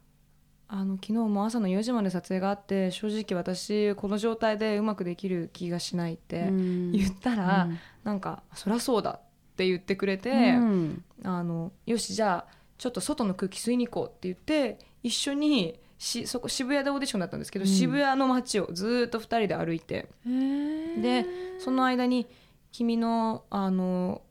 [0.68, 6.92] あの昨日も朝の4時まで撮影があって正直私この状態でうまくできる気がしないってうん。
[6.92, 7.78] 言ったら、うん。
[8.04, 9.20] なんか「そりゃそうだ」っ
[9.56, 11.04] て言ってくれて、うん。
[11.24, 17.68] あのよしじゃあちょっと外の空気吸いに行こうって言って一緒にしそこ渋谷でオーディションだったんですけど、うん。
[17.68, 20.08] 渋谷の街をずーっと2人で歩いて。
[20.24, 21.26] で
[21.58, 22.26] その間に
[22.72, 24.22] 「君のあの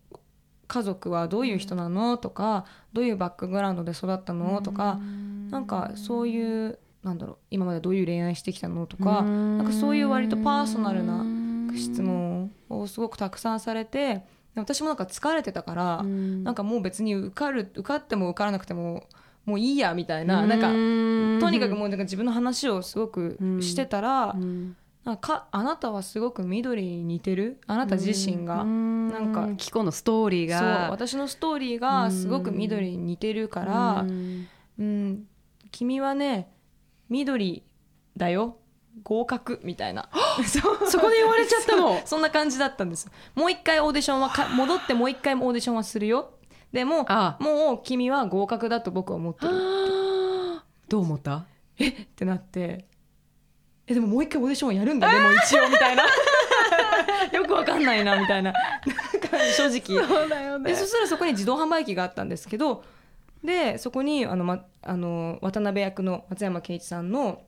[0.67, 4.99] 家族はどういう人なの?」とか「どういうバックグラウンドで育ったの?」とか
[5.51, 8.87] なんかそういうなんだろう今までどういう恋愛してきたの？
[8.87, 11.23] とかなんかそういう割とパーソナルな
[11.77, 14.23] 質問をすごくたくさんされて
[14.55, 19.07] で私もなんか疲れてたから、なんかもう別に受かる受かっても受からなくても
[19.49, 24.75] もういいやみたいななんかとにかくもうなんか自分の話をすごくしてたら、うん。
[25.05, 27.59] なんかあなたはすごく緑に似てる？
[27.65, 34.47] あなた自身が、なんかキコのストーリーそうが私のストーリーがすごく緑に似てるから、うん。
[34.77, 35.23] うん、
[35.71, 36.51] 君はね
[37.09, 37.63] 緑
[38.15, 38.57] だよ。
[39.03, 40.09] 合格みたいな。
[40.45, 42.01] そこで言われちゃったの。
[42.05, 43.09] そんな感じだったんです。
[43.33, 46.33] もう一回オーディションはか戻ってもう一回オーディションはするよ
[46.71, 47.37] でもあ。
[47.39, 49.51] もう君は合格だと僕は思ってる。
[50.87, 51.37] どう思った？
[51.37, 51.45] っ
[52.15, 52.85] てなって。
[53.87, 56.03] えでももう一回オーディションはやるんだねもう一応みたいな。
[57.33, 58.53] よくわかんないなみたいな。
[59.57, 60.05] 正直。
[60.07, 62.83] そうだよでそしたらそこに自動販売機があったんですけど
[63.43, 67.41] でそこにあの、ま、あの渡辺役の松山ケンイチさんの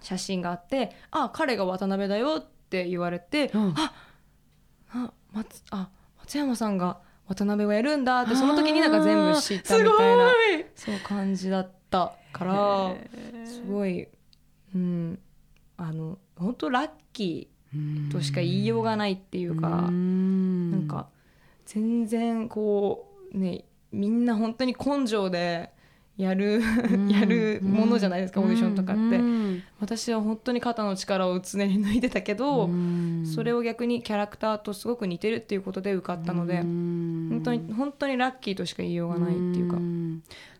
[0.00, 3.74] 写真があって「あ彼が渡辺だよ」って言われて「うん。
[3.76, 3.92] あ
[4.92, 5.88] あ松あ
[6.20, 6.98] 松山さんが
[7.34, 10.32] 渡辺をやるんだ」ってその時になんか全部知ったみたいな
[10.74, 12.94] そう感じだったから
[13.44, 14.08] すごい、
[14.74, 15.18] うん、
[15.76, 19.68] あの本当ラッキーとしか言いようがないっていうか。
[19.68, 21.08] ななんか
[21.66, 25.70] 全然こうねみんな本当に根性で
[26.16, 26.60] やる
[27.08, 29.20] やるものじゃないですかオーディションとかって。
[29.80, 32.68] 私は本当に肩の力を常に抜いてたけど
[33.24, 39.78] それをを逆にキャラクターとすごく似てるっていうことで受かったので本本当に本当にラッキーとしか言いようがないっていうか。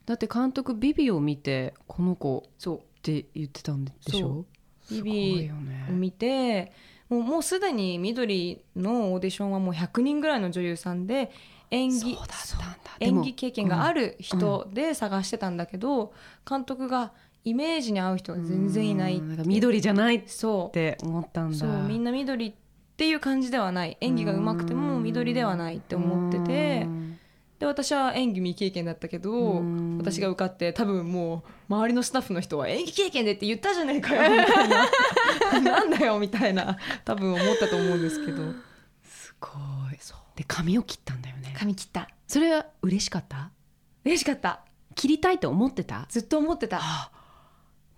[0.06, 2.76] だって監督ビビを見てこの子そう。
[2.78, 4.44] って言ってたんでしょ？
[4.90, 5.50] ビビ
[5.88, 6.72] を見て
[7.08, 11.30] もうもうすでに緑のオーディションはもう100人ぐらいの女優さんで
[11.70, 12.76] 演技そうだったんだ。
[12.98, 16.12] でも演技経験がある人で探してたんだけど、
[16.48, 17.12] 監督が
[17.44, 21.56] イメージに合う人が全然いないうんなんか緑じゃないっそて思ったんだ。
[21.56, 22.52] うそうみんな緑っ
[22.96, 23.96] ていう感じではない。
[24.00, 26.86] 演技が上手くても緑ではないって思ってて
[27.58, 29.96] で私は演技未経験だったけどうん。
[29.98, 34.86] 私が受かって多分もう周りのスタッフの人は演技経験でって言ったじゃねえかよみたいな。
[35.62, 38.52] なんだよみたいな多分思ったと思うんですけど。
[39.02, 39.60] すごい。
[40.40, 42.08] で髪を切ったんだよね髪切った。
[42.26, 43.50] それは嬉しかった？
[44.04, 44.60] 嬉しかった。
[44.94, 46.06] 切りたいと思ってた？
[46.08, 46.80] ずっと思ってた。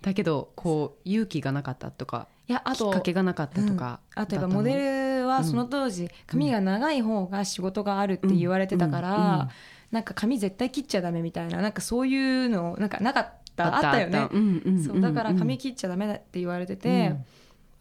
[0.01, 9.05] だけどこう勇気がなかったとかいやあときっかけがなかったとか、あとやっぱモデルはその当時髪が長い方が仕事があるって言われてたかうん。
[9.05, 9.11] うん。
[9.13, 9.49] ら
[9.91, 13.33] なんか髪絶対切っちゃダメみたいななんかそういうのなんかなかった。
[13.59, 14.29] あったよね。
[14.33, 17.15] うんうんうんそうだから髪切っちゃダメだって言われてて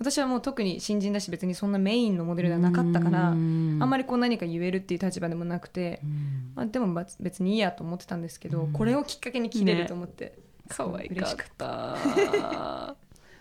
[0.01, 6.51] 私はもう特に新人だし別にそんなメインのモデルではなかったからあんまり、りこう何か言えるっていう立場でもなくてうん。
[6.55, 8.73] まあでも別別にいいやと思ってたんですけどうん。
[8.73, 12.95] これをきっかけに切れると思って可愛かっ嬉しかた。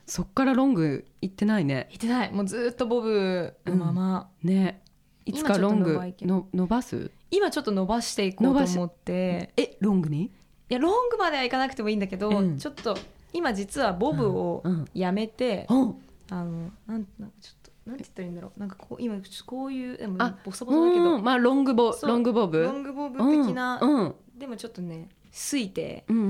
[0.06, 1.86] そっからロング行ってないね。
[1.90, 2.30] 言ってない。
[2.30, 4.28] もうずっとボブのまま。
[4.42, 4.82] ね。
[5.24, 7.10] いつかロングの伸ばす？
[7.30, 9.50] 今ちょっと伸ばしていこうと思って。
[9.56, 10.24] えロングに？
[10.24, 10.30] い
[10.68, 12.58] やロングまではいかなくてもいいんだけど、うん。
[12.58, 12.98] ちょっと
[13.32, 14.72] 今実はボブをうん。
[14.72, 14.84] うん。
[14.92, 15.94] やめて、うん
[16.30, 18.60] あのなんなんかちょっとなんて言ったらいいんだろう。
[18.60, 19.16] なんかこう今
[19.46, 22.62] こういうでもあボサボサだけど、うんまあロングボロングボブ。
[22.62, 24.14] ロングボブ的な、うんうん。
[24.38, 26.26] でもちょっとねすいて、うんうんう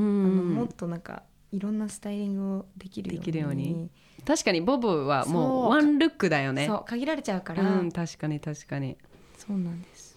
[0.53, 0.55] ん。
[0.55, 3.91] もっとなんかいろんなスタイリングをできるように。
[4.27, 6.67] 確かにボブはもうワンルックだよね。
[6.67, 8.97] そう限られちゃうから、うん確かに確かに。
[9.39, 10.17] そうなんです。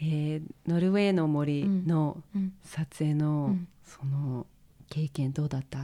[0.00, 2.52] えーノルウェーの森のうん。
[2.62, 3.68] 撮影の、うん。
[3.84, 4.46] その
[4.88, 5.78] 経験どうだった？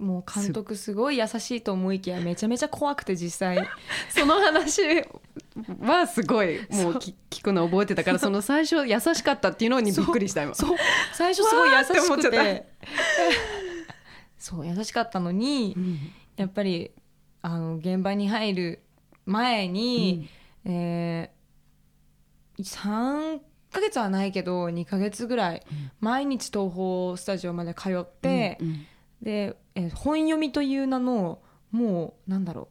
[0.00, 3.68] もう監督すごい優しいと思いきやめちゃめちゃ怖くて実際。
[4.10, 4.82] その話
[5.80, 10.54] はすごいもう聞くの覚えてたからその最初優しかったっていうのにびっくりした今。
[10.54, 10.76] そう
[11.14, 12.66] 最初すごい優しくて。
[14.36, 15.98] そう優しかったのに、うん。
[16.36, 16.90] やっぱり
[17.42, 18.82] あの現場に入る
[19.26, 20.28] 前に、
[20.64, 23.40] えー、3
[23.72, 25.62] ヶ月はないけど2ヶ月ぐらい、
[26.00, 28.86] 毎日東宝スタジオまで通って、うん。
[29.22, 32.68] で、えー本読みという名のもうなんだろう。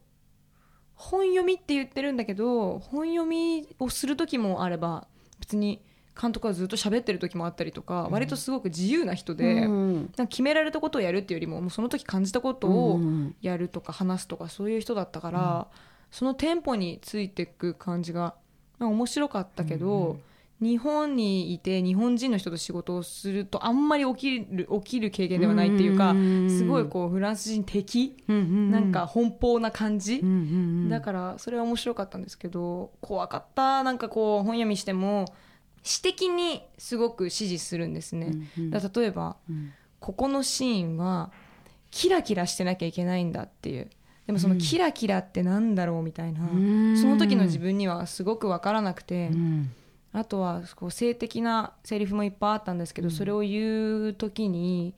[0.94, 5.06] 本読みって言ってるんだけど本読みをする時もあれば
[5.40, 5.82] 別に
[6.18, 9.94] 監督はずっと喋ってる時もあったりとか、割とすごく自由な人で、うん。
[9.96, 13.34] なんか決められたことをやるっていうよりももうその時感じたことをうん。
[13.42, 15.66] やるとか話すとかそういう人だったから、
[16.12, 18.36] そのテンポについていく感じが
[18.78, 20.18] まあ面白かったけど、
[20.60, 26.50] 日本にいて日本人の人と仕事をするとあんまり起きる起きる経験ではないっていうか、うん。
[26.50, 30.22] すごいこうフランス人的、なんか奔放な感じ、
[30.88, 33.82] だからそれは面白かったんですけど怖かった。
[33.82, 35.26] なんかこう本読みしても
[35.82, 38.32] 詩的にすごく支持するんですね。
[38.70, 39.72] だ例えばうん。
[40.00, 41.32] ここのシーンは
[41.90, 43.88] キラキラしてなきゃいけないんだっていう。
[44.26, 46.96] でもそのキラキラってなんだろうみたいな、ん。
[46.96, 49.70] その時の自分にはすごく分からなくて、うん
[50.14, 54.94] あとはこう性的なセリフもいっぱいあったんですけど、それを言う時に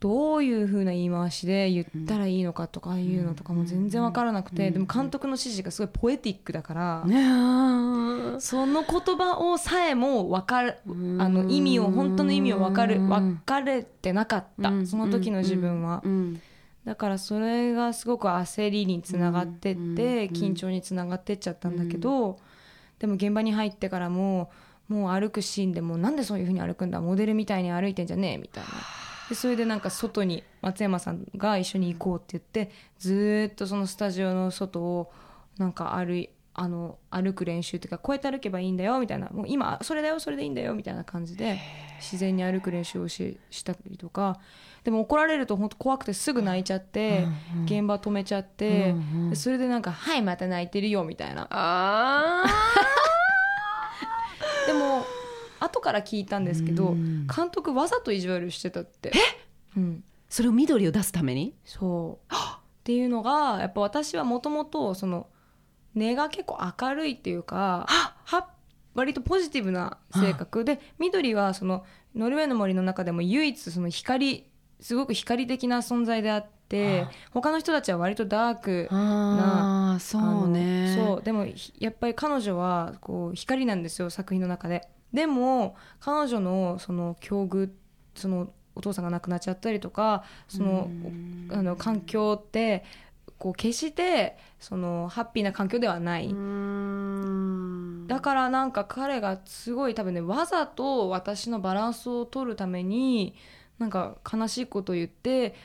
[0.00, 7.04] どういう風な言い回しで言ったらいいのかとかいうのとかも全然分からなくて、でも監督の指示がすごいポエティックだから、
[8.40, 10.78] その言葉をさえも分かる
[11.18, 14.86] あの意味を本当の意味を分かる分かれてなかった、うん。
[14.86, 16.40] その時の自分は、うん。
[16.84, 19.94] だからそれがすごく焦りにつながってって、うん。
[20.34, 22.38] 緊張につながってっちゃったんだけど、
[23.00, 24.52] でも現場に入ってからも
[24.88, 27.00] もう歩くシーンでもなんでそういうふうに歩くんだ？
[27.00, 28.70] モデルみたいに歩いてんじゃねえみたいな。
[29.28, 35.12] でそれでなんか外に松山さんが一緒に行こうって言ってずーっとそのスタジオの外を
[35.56, 39.28] なんか歩いあの歩く練習っていうかこうやって歩けばいいんだよみたいな。
[39.28, 41.58] もう今それだよそれでいいんだよみたいな感じで
[42.00, 44.40] 自然に歩く練習をししたりとか
[44.84, 47.26] でも怒られると本当怖くてすぐ泣いちゃって、
[47.64, 48.94] 現場止めちゃって、
[49.28, 51.46] でそれでなんか「はいまた泣いてるよ」みたいな。
[51.50, 52.44] あ
[54.66, 55.04] でも
[55.60, 57.26] 後から聞いたんですけどうん。
[57.26, 59.12] 監督わざと意地悪してたって。
[59.76, 61.54] うん、それを緑を出すために？
[61.64, 62.34] そう。
[62.34, 65.26] っていうのがやっぱ私はもともとその
[65.94, 67.86] 根が結構明るいっていうか
[68.24, 68.48] は
[68.94, 70.64] 割とポジティブな性格。
[70.64, 74.49] で緑はそのノルウェーの森の中でも唯一その光
[74.80, 80.94] すごく光的な存在であって他の人たちは割とダークああそうね。
[80.96, 81.22] そう。
[81.22, 84.88] でもひやっぱり彼女はこう光なんですよ作品の中で。
[85.12, 87.70] でも彼女のその境遇
[88.14, 90.88] そのお父さんが亡くなっちゃったりとかその
[91.50, 92.84] あの環境って
[93.38, 98.06] こう決してそのハッピーな環境ではない、うん。
[98.06, 103.34] だからなんか彼がすごい多分ねわざと私のバランスを取るために
[103.80, 105.56] なんか悲しいことを言って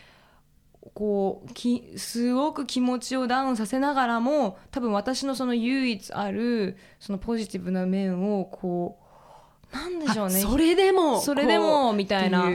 [0.94, 8.98] こうきすごく気持ちをダウンさせながらも多分私のその唯一あるそのポジティブな面をこ
[9.72, 10.40] うなんでしょうね。
[10.40, 12.50] あそれでもそれでもみたいな。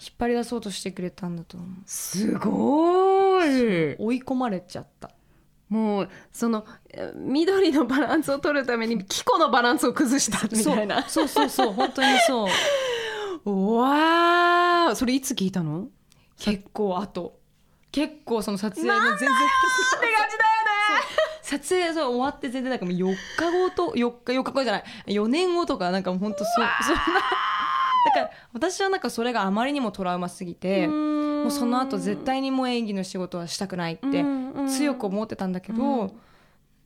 [0.00, 1.68] 引っ張り出そうとしてくれたんだと思う。
[1.84, 3.96] すごい。
[3.98, 5.10] 追い込まれちゃった。
[5.68, 11.08] もうそのえ緑のバランスを取るためにキコのバランスを崩したみたいな。
[11.08, 11.28] そう。
[11.28, 11.72] そうそうそう。
[11.72, 12.48] 本当にそう
[13.52, 15.88] わあそれいつ聞いたの？
[16.38, 17.38] 結構後。
[17.90, 19.38] 結構その撮影の全然って感じだよね。
[21.42, 24.84] 撮影そう終わって全然なんかもう4日後と4日4日後じゃない。
[25.06, 26.70] 4年後とかなんかもう本当そそんな。
[28.06, 34.24] だから私はなんかそれがあまりにもトラウマすぎてもうその後絶対にもう演技の仕事はしたくないって
[34.68, 36.14] 強く思ってたんだけど、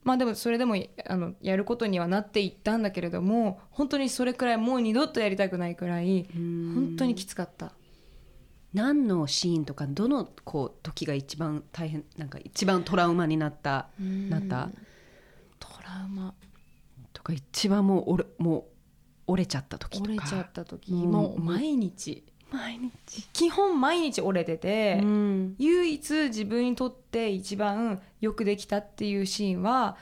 [0.03, 0.75] まあでもそれでも
[1.07, 7.73] あのやることにはなっていったんだけれども本当にそれくらいもう二度とやりたくないくらい本当にきつかった。
[8.73, 14.71] 何のシーンとかどのこう時が一番大変なんか一番トラウマになったなった？
[15.59, 16.33] トラウマ。
[17.13, 18.63] とか一番もう折れもう
[19.27, 20.09] 折れちゃった時とか。
[20.11, 20.91] 折れちゃった時。
[20.91, 22.23] うんもう毎日
[22.53, 23.27] 毎日。
[23.33, 25.55] 基本毎日折れてて、うん。
[25.57, 29.97] 唯一自分にとって一番よくできたっていうシーンは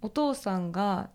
[0.00, 1.10] お父さんが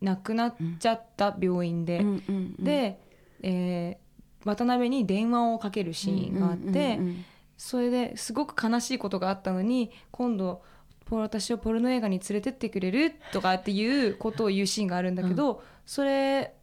[0.00, 3.00] 亡くなっちゃった病院で、うんうんうんで、
[3.42, 4.06] えー
[4.46, 7.24] 渡辺に電話をかけるシーンがあって、うんうん
[7.58, 10.62] それですごく悲しいことがあったのに今度
[11.06, 16.55] ポ私をポルノ映画に連れてってくれるとかっていうことを言うシーンがあるんだけど、それ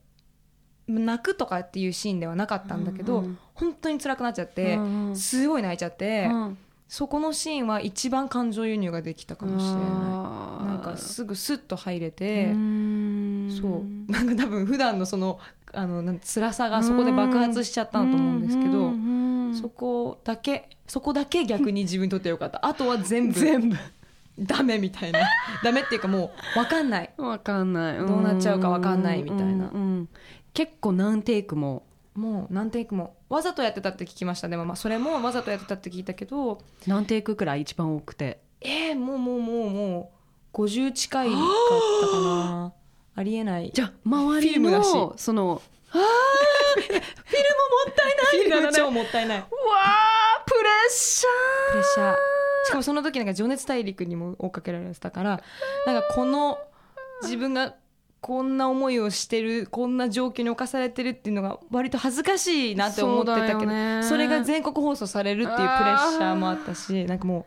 [0.88, 5.16] 泣くとかっていうシーンではなかったんだけど、うんうん本当に辛くなっちゃって、うんうん。
[5.16, 6.58] すごい泣いちゃって、うん。
[6.88, 9.82] そこのシーンは一番感情輸入ができたかもしれない。
[10.68, 13.60] なんかすぐスッと入れて、うん。
[13.62, 14.12] そう。
[14.12, 15.40] なんか多分普段のその
[15.72, 22.66] あのなん辛さがそこで爆発しちゃったんだと思うんですけど、うんそこだけそこだけ逆に自分にとってよかった。
[22.66, 23.40] あとは全部。
[23.40, 23.78] 全部。
[24.40, 25.20] ダメみたいな。
[25.64, 27.14] ダメっていうかもう分かんない。
[27.18, 27.98] わかんない。
[28.00, 29.44] どうなっちゃうかわかんないみたいな。
[29.44, 29.56] うんう
[30.02, 30.10] ん
[30.54, 31.84] 結構何テイクも。
[32.16, 34.48] もう何テイクもわざとやってたって聞きました。
[34.48, 36.62] でもまあそれもわざとやってたって聞いたけど。
[36.86, 38.40] 何テイクくらい一番多くて。
[38.62, 40.12] えー、もうもうもうも
[40.54, 41.40] う50近いかっ
[42.02, 42.74] たかな。
[43.16, 43.72] ありえない。
[43.74, 44.94] じゃあ周りフィルムだし。
[44.94, 47.02] のそのあーフィルムも
[47.90, 48.26] ったいない。
[48.30, 49.38] フィルムみたいな超もったいない。
[49.40, 49.50] わー
[50.46, 51.72] プレッシャー。
[51.72, 52.16] プレッシャー。
[52.66, 55.44] しかもその時なんか情熱大陸にも追っかけられてたから
[55.86, 56.60] なんかこの
[57.24, 57.76] 自分が
[58.24, 63.72] こんな思いをしてるこんな状況に侵されてるっていうのが割と恥ずかしいなって思ってたけど
[64.04, 67.46] それが全国放送されるっていうプレッシャーもあったしなんかも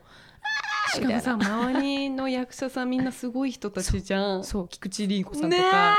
[0.88, 4.44] うしかもさ周りの役者さんみんなすごい人たちじゃん。
[4.44, 5.96] そう菊池凛子さんとねか、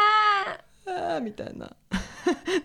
[0.85, 1.75] あーみたいな。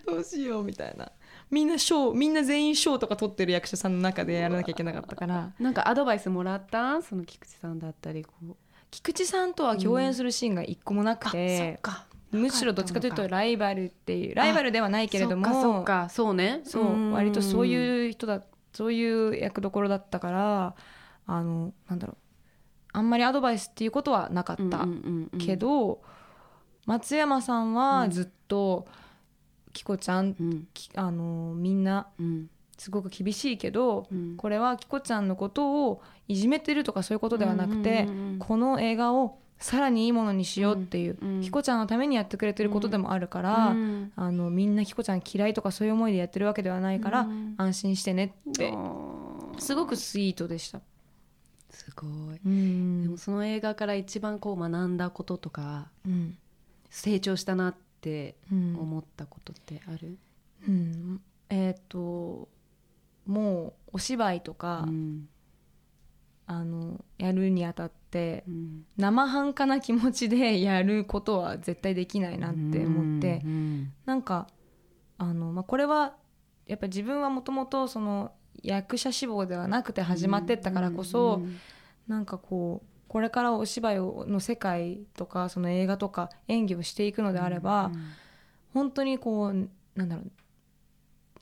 [0.06, 1.10] どうしようみたいな。
[1.50, 5.50] みんな賞みんな全員賞とか取ってる役者さんの中でやらなきゃいけなかったから。
[5.58, 7.02] なんかアドバイスもらった？
[7.02, 8.56] その菊池さんだったりこう
[8.92, 12.06] 菊池さんとは共演するシーンが一個もなくて、か。
[12.30, 16.60] むしろどっちかというとライバルっていうライバルではないけれどもそっかそうね。
[16.64, 20.74] そう割とそうういう人だそういう役どころだったから
[21.26, 22.16] あのなんだろう。
[22.94, 25.38] あんまりアドバイスっていうことはなかった、んうんうんうん。
[25.40, 26.00] けど
[26.86, 28.86] 松山さんはずっと
[29.72, 30.68] 「キコちゃんうん。
[30.72, 32.50] きあのみんなうん
[32.82, 34.36] すごく厳しいけど、うん。
[34.36, 38.38] これはキコちゃんのことをいじめてるとかそういうことではなくて、うんうんうんうん。
[38.40, 44.12] この映画をさらにいいものにしようっていう、うんうんキコちゃんのためにやってくれてることでもあるから、うん。
[44.16, 47.54] あのみんなキコちゃん嫌いとかそういう思いでやってるわけではないから、うん。
[47.56, 48.74] 安心してねって
[49.58, 50.80] すごくスイートでした。
[51.70, 52.40] すごい。
[52.44, 53.02] うん。
[53.04, 56.36] でもその映画から一番こう学んだこととかうん。
[56.90, 58.76] 成長したなってうん。
[58.76, 60.18] 思ったことってある、
[60.66, 61.20] うん。
[61.48, 62.48] えっ、と
[63.26, 65.28] もうお芝居とか、うん
[66.44, 74.48] あのやるにあたってうん生半可な気持ちでやることは絶対できないなって思って、うんなんか
[75.18, 76.14] あの、まあ、これは
[76.66, 81.58] やっぱ自分はもともとその役者志望ではなくて始まってったからこそ、うん
[82.08, 87.92] なんかこうこれからお芝居をの世界とかその映画とか演技をしていくのであれば、
[88.74, 90.30] 本当にこうなんだろう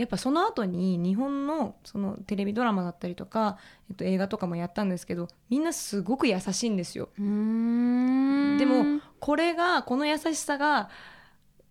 [0.00, 3.58] やっぱその後に日本のそのテレビドラマだったりとか、
[3.90, 7.10] えっと、映画とかもやったんですけどみんなすごく優しいんですよ。
[7.18, 8.56] うん。
[8.58, 10.88] でもこれがこの優しさが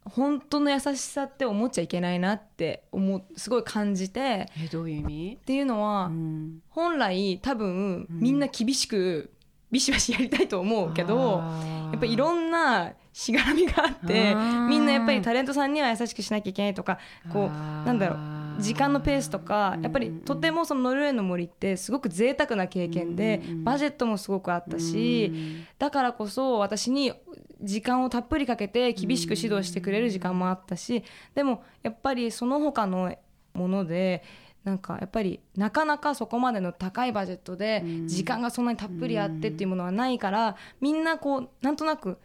[0.05, 5.37] 本当の優しさって思っちゃいけないなって思うすごい感じてえどういう意味？
[5.41, 6.61] っていうのは、うん。
[6.69, 9.31] 本来多分みんな厳しく
[9.71, 11.43] ビシバシやりたいと思うけど、
[11.91, 14.35] やっぱいろんなしがらみがあって
[14.67, 16.99] みんなやっぱりタレントさんには優しくしなきゃいけないとか
[17.33, 25.31] こうなんだろう時間のペースとかやっぱりとてもそのノルウェーの森ってすごく贅沢な経験でバジェットもすごくあったし
[25.77, 27.13] だからこそ私に
[27.61, 31.03] 時間をたっぷりかけて厳しく指導してくれる時間もあったし
[31.35, 33.15] でもやっぱりその他の
[33.53, 34.23] もので
[34.63, 42.17] なんかやっぱりなかなかそこまでの高いバジェットで時間がそんなにたっぷりあってっていうものはないからみんなこうなんとなく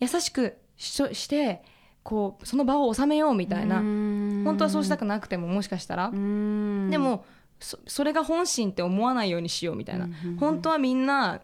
[0.00, 1.62] 優しくしして
[2.02, 3.76] こうその場を収めようみたいな。
[3.76, 6.08] 本当はそうしたくなくてももしかしたら。
[6.08, 6.88] うん。
[6.90, 7.26] でも
[7.60, 10.08] そそれが本心って思わないようにしようみたいな。
[10.40, 11.42] 本当はみんな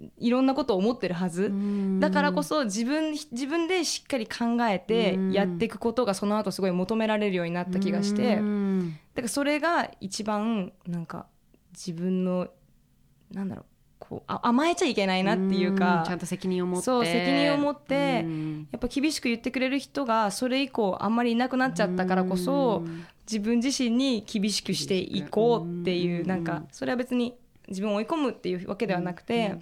[0.00, 1.52] いいろんなことを思ってるはず。
[2.00, 8.36] だからこそ自分自分でしっかり考えてやっていくことがその後すごい求められるようになった気がして。
[8.36, 8.98] だうん。
[9.14, 11.26] からそれが一番なんか
[11.72, 12.48] 自分の
[13.30, 13.64] なんだろう
[13.98, 16.04] こうあ甘えちゃいけないなっていうかん。
[16.06, 16.84] ちゃんと責任を持って。
[16.84, 18.68] そう責任を持ってうん。
[18.72, 22.82] やっぱ厳しく言ってくれる人がそれ以降あんまりいなくなっちゃったからこそ
[23.30, 26.44] 自分自身に厳しくしていこうっていううんなん。
[26.44, 27.36] かそれは別に
[27.68, 29.58] 自分を追い込むっていうわけではなくて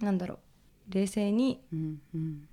[0.00, 0.38] なんだろう。
[0.94, 2.48] 冷静にうんうん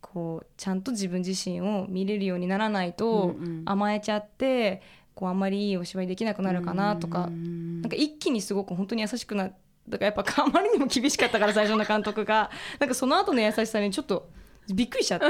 [0.00, 3.62] こうちゃんと自分自身を見れるようにならないとうんうん。
[3.64, 4.82] 甘えちゃって
[5.14, 7.26] こうあんまりいいお芝居できなくなるかなとか。
[7.26, 7.80] うん。
[7.82, 9.50] なんか一気にすごく本当に優しくな
[9.88, 12.50] だからやっぱ あまりにも厳しかったから最初の監督が。
[12.78, 14.28] なんかその後の優しさにちょっと
[14.72, 15.26] びっくりしちゃって。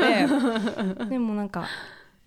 [1.07, 1.67] でもなんか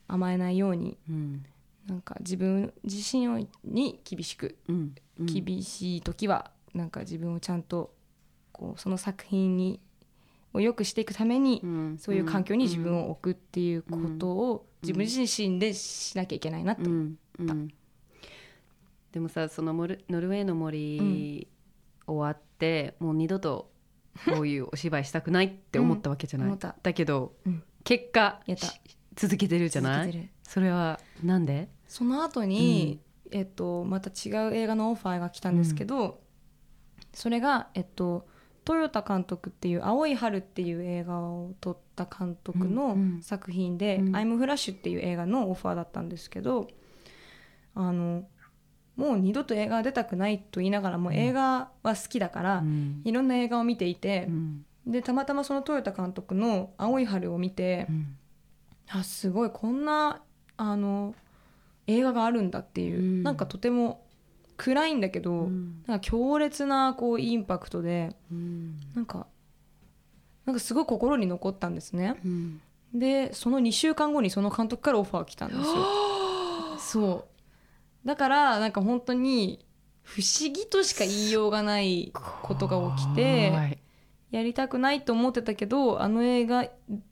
[0.07, 1.45] 甘えないようにうん。
[1.85, 4.95] なんか自分自身をに厳しく、うん。
[5.19, 5.25] うん。
[5.25, 7.93] 厳しい時はなんか自分をちゃんと
[8.57, 9.79] こうその作品に
[10.53, 11.97] を良くしていくために、うん。
[11.99, 17.17] そういう環境に自分を置くっていうことを自分自身でしなきゃいけないなと、うん。
[17.39, 17.67] うん。
[19.11, 21.47] でもさそのノルウェーの森
[22.05, 23.71] 終わって、もう二度と
[24.25, 26.51] こういうお芝居したくないって思ったわけじゃない、うん。
[26.53, 26.75] 思った。
[26.81, 27.63] だけど、うん。
[27.83, 28.67] 結果やった。
[28.67, 28.81] し
[29.15, 30.05] 続けてるじゃない？
[30.05, 30.29] 続けてる。
[30.43, 31.69] それはなんで？
[31.87, 32.99] その後に、
[33.31, 36.19] えっと、また違う映画のオファーが来たんですけど、
[37.13, 38.27] それが、えっと、
[38.67, 43.21] 豊田監督っていう「青い春」っていう映画を撮った監督うんうのん。
[43.21, 44.15] 作品で「うん。
[44.15, 46.67] アイムフラッシュ」っていう映画のオファーだったんですけど
[47.75, 48.27] あの
[48.95, 53.01] もう二度と映画は出たくないと言いながらも映画は好きだから、うん。
[53.05, 54.65] いろんな映画を見ていてう、ん。
[54.87, 58.17] でたまたまその豊田監督の「青い春」を見て、うん。
[58.89, 60.21] あすごいこんな
[60.55, 61.13] あの
[61.85, 63.23] 映画があるんだっていう、うん。
[63.23, 64.06] なんかとても
[64.57, 65.83] 暗いんだけど、うん。
[65.87, 68.77] なんか強烈なこうインパクトでうん。
[68.95, 69.27] なんか
[70.45, 72.19] なんかすごい心に残ったんですね。
[72.25, 72.61] うん。
[72.93, 75.65] でその2週間後にその監督からオファーが来たんですよ。
[76.79, 77.27] そ
[78.03, 78.07] う。
[78.07, 79.65] だからなんか本当に
[80.01, 83.77] 不思議としか言いようがないことが起きて
[84.31, 86.69] やりたくないと思ってたけどあの映画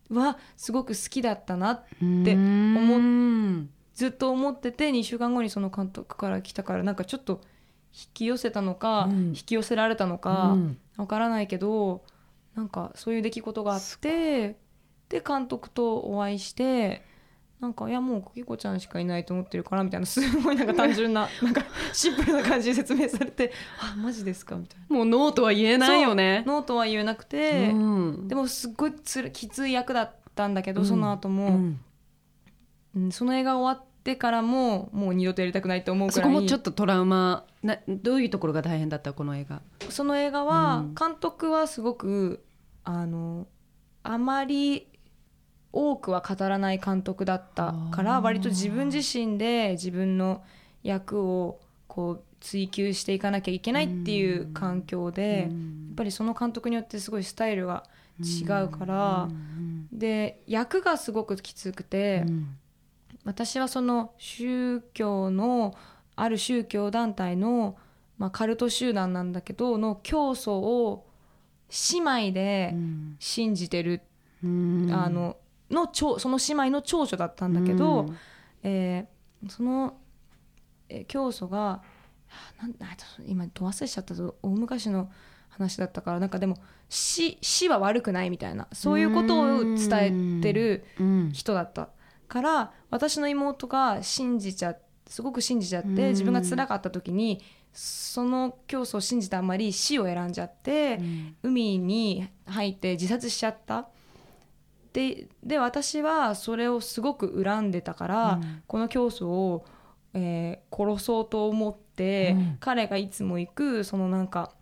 [0.10, 7.42] はすごく好きだったなって思っうんずっと思ってて2週間後にその監督から来たからなんかちょっと
[7.94, 9.28] 引き寄せたのか、うん。
[9.28, 10.78] 引き寄せられたのかうん。
[10.98, 12.04] わからないけど
[12.56, 14.58] なんかそういう出来事があって
[15.10, 17.04] で監督とお会いして
[17.60, 24.96] なんかいやもう希子ちゃんしかいないと思ってるからみたいなすごいなんか単純な なんかシンプルな感じで説明されて あマジですかみたいな。
[24.96, 26.44] もうノーとは言えないよね。
[26.46, 27.76] ノーとは言えなくて、う
[28.24, 28.28] ん。
[28.28, 30.88] でもすっごいつらきつい役だったんだけど、うん。
[30.88, 31.76] その後も、
[32.96, 36.24] うんうんその映画終わってからももう二度とやりたくないと思うくらい。
[36.24, 37.46] そこもちょっとトラウマ。
[37.64, 39.62] などういうところが大変だったこの映画？
[39.90, 42.44] その映画はうん監督はすごく
[42.84, 43.48] あの
[44.04, 44.88] あまり
[45.74, 50.44] 多くは語らない監督だったから割と自分自身で自分の
[50.84, 57.84] 役をこう追求していかなきゃいけないっていう環境でやっぱりその監督によってすごいスタイルが
[58.22, 59.28] 違うから
[59.92, 62.24] で役がすごくきつくて
[63.26, 65.76] 私はその宗教の
[66.16, 67.76] ある宗教団体の、
[68.18, 71.08] まあ、カルト集団なんだけどの教祖を
[71.92, 72.76] 姉妹で
[73.20, 74.02] 信じてる、
[74.44, 74.46] あ
[75.10, 75.38] の
[75.70, 78.14] の長その姉妹の長女だったんだけど、
[78.64, 79.98] えーその、
[80.90, 81.84] えー教祖がは
[82.60, 82.76] あなん
[83.28, 84.36] 今ど忘れしちゃったぞ。
[84.42, 85.10] 大昔の
[85.50, 86.58] 話だったからなんかでも
[86.90, 90.86] 死死は悪くないみたいなそういうことを伝えてる
[91.34, 91.90] 人だった
[92.28, 94.76] から私の妹が信じちゃ
[95.08, 95.98] すごく信じちゃってうん。
[96.10, 97.42] 自分が辛かった時に
[97.74, 101.00] その教祖を信じたあまり死を選んじゃって
[101.44, 103.88] 海に入って自殺しちゃった。
[104.94, 109.66] でで私はそれをすごく恨んでたから、この教祖を、
[110.14, 112.58] えー殺そうと思って、うん。
[112.60, 114.54] 彼がいつも行くそのなんか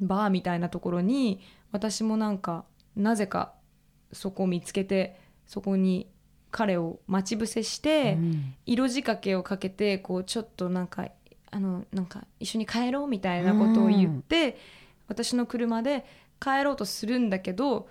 [0.00, 1.40] バーみたいなところに
[1.72, 2.64] 私もなんか
[2.96, 3.54] なぜか
[4.12, 6.08] そこを見つけてそこに
[6.50, 8.18] 彼を待ち伏せして、
[8.66, 11.08] 色仕掛けをかけてこうちょっとなんか
[11.50, 14.58] あのなんか一緒に帰ろうみたいなことを言って、
[15.08, 16.04] 私の車で
[16.40, 17.88] 帰ろうとするんだけど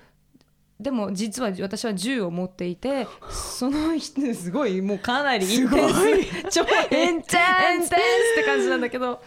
[0.79, 5.95] でも実は私は銃を持っていてその人すごいもうかなりインテンス
[6.51, 7.89] 超エンテンスエンテンスっ
[8.35, 9.21] て感じなんだけど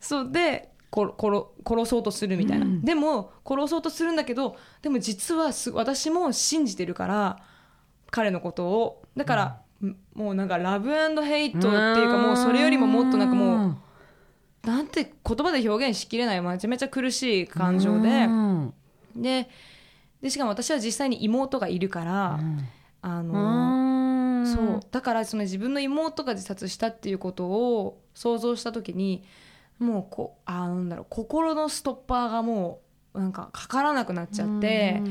[0.00, 2.80] そうで殺殺殺そうとするみたいな、うん。
[2.82, 7.38] でも殺そうとするんだけどでも実はす私も信じてるから
[8.14, 9.02] 彼のことを。
[9.16, 9.60] だから、
[10.14, 11.70] もうなんかラブヘイトってい
[12.06, 18.28] うかもうそれよりももっとなんかもうなんて言葉で表現しきれないめちゃめちゃ苦しい感情で。
[19.16, 19.48] で
[20.22, 22.40] でしかも私は実際に妹がいるから、
[23.02, 24.80] あのそう。
[24.92, 29.24] だからその自分の妹が自殺したっていうことを想像した時に
[29.80, 32.80] もうこうあなんだろう心のストッパーがも
[33.12, 35.02] うなんかかからなくなっちゃって、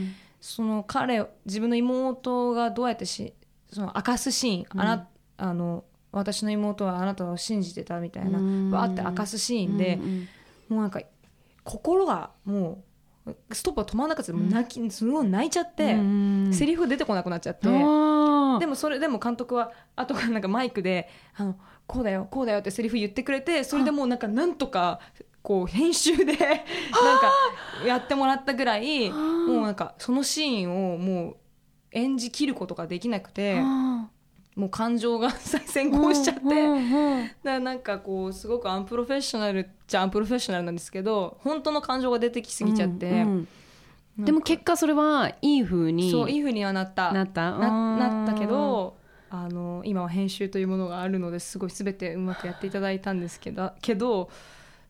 [0.43, 3.33] その彼自分の妹がどうやってし
[3.71, 8.39] その明かすシーン、あなあの私の妹はあなたを信じてたみたいな、
[8.77, 9.97] わーって明かすシーンで、
[10.67, 10.99] もうなんか
[11.63, 12.83] 心がも
[13.25, 15.95] うストップが止まらなかった泣きすごい泣いちゃって、
[16.51, 17.69] セリフ出てこなくなっちゃって。
[17.69, 17.73] で
[18.67, 21.55] もそれでも監督は後からなんかマイクであの
[21.87, 24.99] こうだよこうだよってセリフ言ってくれてそれでもうなんかなんとか
[25.43, 26.63] こう編集でなんか
[27.85, 31.35] やってもらったぐらいもうなんかそのシーンをもう
[31.91, 33.61] 演じきることができなくて
[34.55, 36.35] もう感情が先行しちゃっ
[37.43, 43.47] て、なんかこうすごくアンプロフェッショナルっちゃアンプロフェッショナルなんですけど本当の感情が出てきすぎちゃって、うんうん
[44.17, 47.11] でも結果それはいい風にそういい風にはなった。
[47.11, 47.57] なった。
[47.57, 48.95] ななったけど
[49.31, 54.29] あの今は編集というものがあるのですごい全てうまくやっていただいたんですけどけど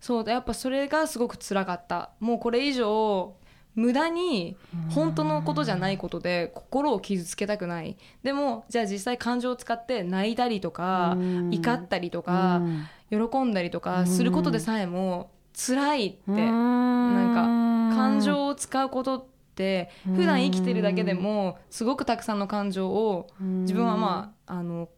[0.04, 2.10] そうやっぱそれがすごく辛かった。
[2.20, 3.36] もうこれ以上
[3.74, 4.58] 無駄に
[4.90, 7.96] 本当のことじゃないことで心を傷つけたくない。
[8.22, 11.50] でもじゃあ実際感情を使って泣いたりとかうん。
[11.52, 12.62] 怒ったりとか
[13.10, 16.32] 喜んだりとかすることでさえも辛いって。
[16.32, 19.26] なんか感情を使うことっ
[19.56, 24.90] て普段生きてるだけでもすごくたくさんの感情を自分はまああの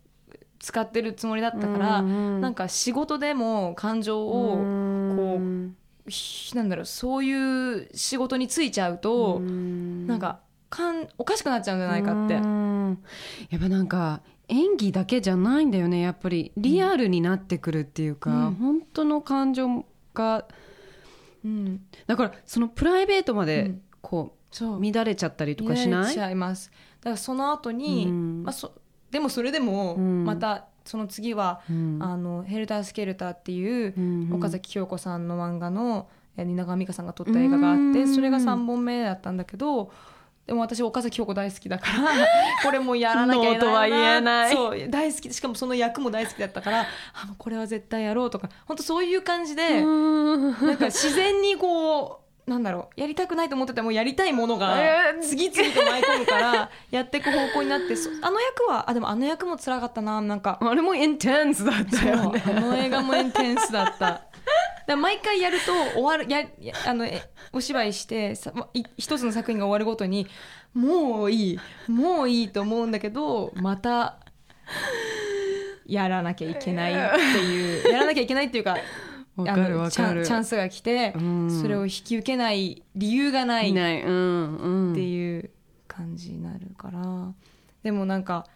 [0.65, 4.55] 使ってるつもりだったからなんか仕事でも感情を
[5.15, 10.39] こうひなんだろうそういう仕事についちゃうとなんか
[10.71, 12.33] かんおかしくなっちゃうんじゃないかって。
[12.33, 13.03] うん。
[13.51, 16.51] やっぱなんか演技だけじゃないんだよねやっぱり。
[16.57, 18.55] リアルになってくるっていうか、うん。
[18.55, 19.85] 本当の感情
[20.15, 20.45] が
[21.43, 21.81] うん。
[22.07, 23.81] だからそのプライベートまでうん。
[24.01, 24.79] こそう。
[24.79, 26.71] う乱れちゃったりとかしないます。
[27.01, 28.43] だからその後に、うん。
[28.43, 28.73] まあ、そ
[29.15, 30.25] でもそれでもうん。
[30.25, 31.99] またその次は、うん。
[32.01, 39.89] あのヘルタースケルターっていううん岡崎京子さんの漫画のえ蜷川美香さんが撮った映画があってうんそれが3本目だったんだけど
[40.45, 42.09] でも私岡崎京子大好きだから
[42.61, 44.53] これもうやらなきゃいけないノーとは言えない。
[44.53, 45.33] そう大好き。
[45.33, 46.85] しかもその役も大好きだったからあ
[47.37, 48.49] これは絶対やろうとか。
[48.65, 50.51] 本当そういう感じで、うん。
[50.51, 55.21] なんか自然にこうなんだろうやりたくないと思っててもやりたいものがえー。
[55.21, 60.59] 次々と舞い込むから やっていく方向になってそあの役はあでもあの役も辛かったななんか。
[60.61, 62.43] あれもインテンスだったよね。
[62.45, 64.21] あの映画もインテンスだった。
[64.85, 70.27] だ毎回やると終わるややあのえお芝居してさい一つの作品が終わるごとに
[70.75, 74.17] もういいもういいと思うんだけどまた
[75.87, 76.95] やらなきゃいけないっ
[77.33, 78.77] ていうやらなきゃいけないっていうか
[79.37, 81.61] あのチャンチャンスが来て、うん。
[81.61, 83.67] それを引き受けない理由がない。
[83.67, 84.01] っいない。
[84.01, 84.93] うんうん。
[84.93, 85.49] ていう
[85.87, 87.33] 感じになるから、
[87.83, 88.47] でもなんか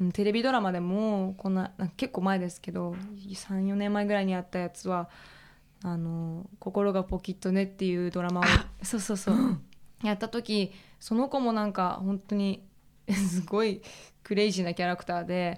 [0.00, 5.08] うんテレビドラマでもこんななんか結構前ですけど34年前ぐらいにあったやつは
[5.84, 8.44] 「あの心がポキッとね」っていうドラマを
[8.82, 9.60] そうそうそう、
[10.02, 12.64] やった時その子もなんか本当に
[13.10, 13.82] すごい
[14.22, 15.56] クレイジーなキャラクターで。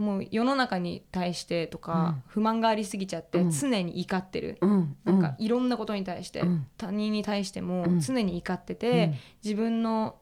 [0.00, 3.50] もう世の中に対してとか不満がありすぎちゃってうん。
[3.50, 4.96] 常に怒ってる、うん。
[5.04, 6.66] なんかいろんなことに対して、うん。
[6.78, 8.00] 他人に対してもうん。
[8.00, 9.12] 常に怒ってて、
[9.44, 10.16] 自分の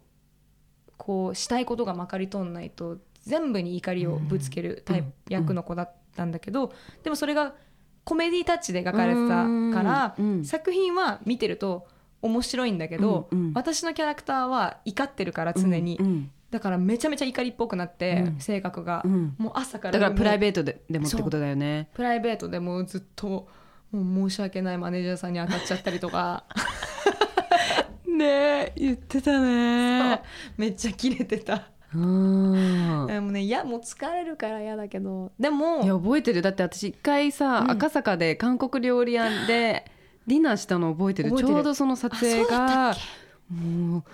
[0.97, 5.33] こうしたいことがまかり通んないと全部に怒りをぶつけるタイプ、うん。
[5.33, 6.73] 役の子だったんだけど
[7.05, 7.55] でもそれが
[8.03, 10.45] コメディタッチで描かれてたから、うん。
[10.45, 11.87] 作品は見てると
[12.21, 13.39] 面白いんだけど、うん。
[13.39, 13.53] うん。
[13.55, 18.41] 私のキャラクターは怒ってるから常に、うんだからめちゃめちゃ怒りっぽくなって、うん。
[18.41, 19.35] 性格が、うん。
[19.39, 21.91] もう朝からだからプライベートででもってことだよね。
[21.95, 23.49] プライベートでもうずっと
[23.93, 26.45] もう申し訳ないマネージャーさんに当たっちゃったりとか。
[28.07, 30.23] ねえ言ってたね。
[30.57, 31.69] めっちゃキレてた。
[31.95, 35.33] うんでもねいやもう疲れるから嫌だけど。
[35.39, 37.71] でもいや覚えてるだって私一回さ、うん。
[37.71, 39.85] 赤坂で韓国料理屋で
[40.27, 41.31] ディナーしたの覚えてる。
[41.31, 41.55] 覚えてる。
[41.55, 42.95] ちょうどその撮影が
[43.51, 44.05] もう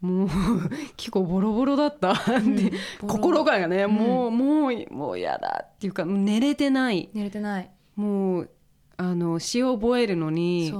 [0.00, 0.28] もう
[0.96, 3.94] 結構ボロボロだった、でボロ心がね、ん。
[3.94, 7.10] もうもうもう嫌だっていうか寝れてない。
[7.12, 7.70] 寝れてない。
[7.96, 8.50] もう
[8.96, 10.72] あの詩を覚えるのに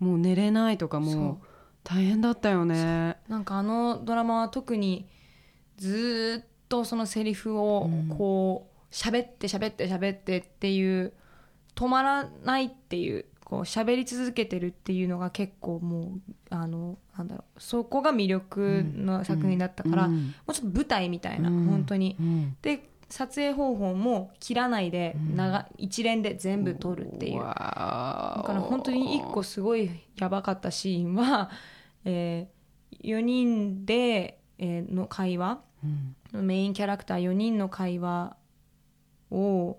[0.00, 1.46] もう寝れないとかもう
[1.84, 3.16] 大変だったよね。
[3.28, 5.06] なんかあのドラマは特に
[5.76, 11.12] ずーっとそのセリフをこう喋って喋って喋ってっていう
[11.74, 21.66] 止まらないっていうこう喋り続けてるっていうのが結構もうあのなんだろうそこが魅力の作品だったから、うんもうちょっと舞台みたいな、うん。
[21.66, 22.16] 本当に。
[22.18, 22.56] うん。
[22.62, 27.38] で撮影方法も切らないで長、一連で全部撮るっていう。
[27.38, 31.50] だから本当に1個すごいやばかったシーンは、
[32.04, 32.48] え
[33.02, 35.60] 4人で、えーの会話
[36.32, 36.46] うん。
[36.46, 38.36] メインキャラクター4人の会話
[39.30, 39.76] を、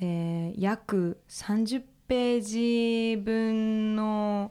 [0.00, 2.40] えー約30ペー
[3.14, 4.50] ジ分の、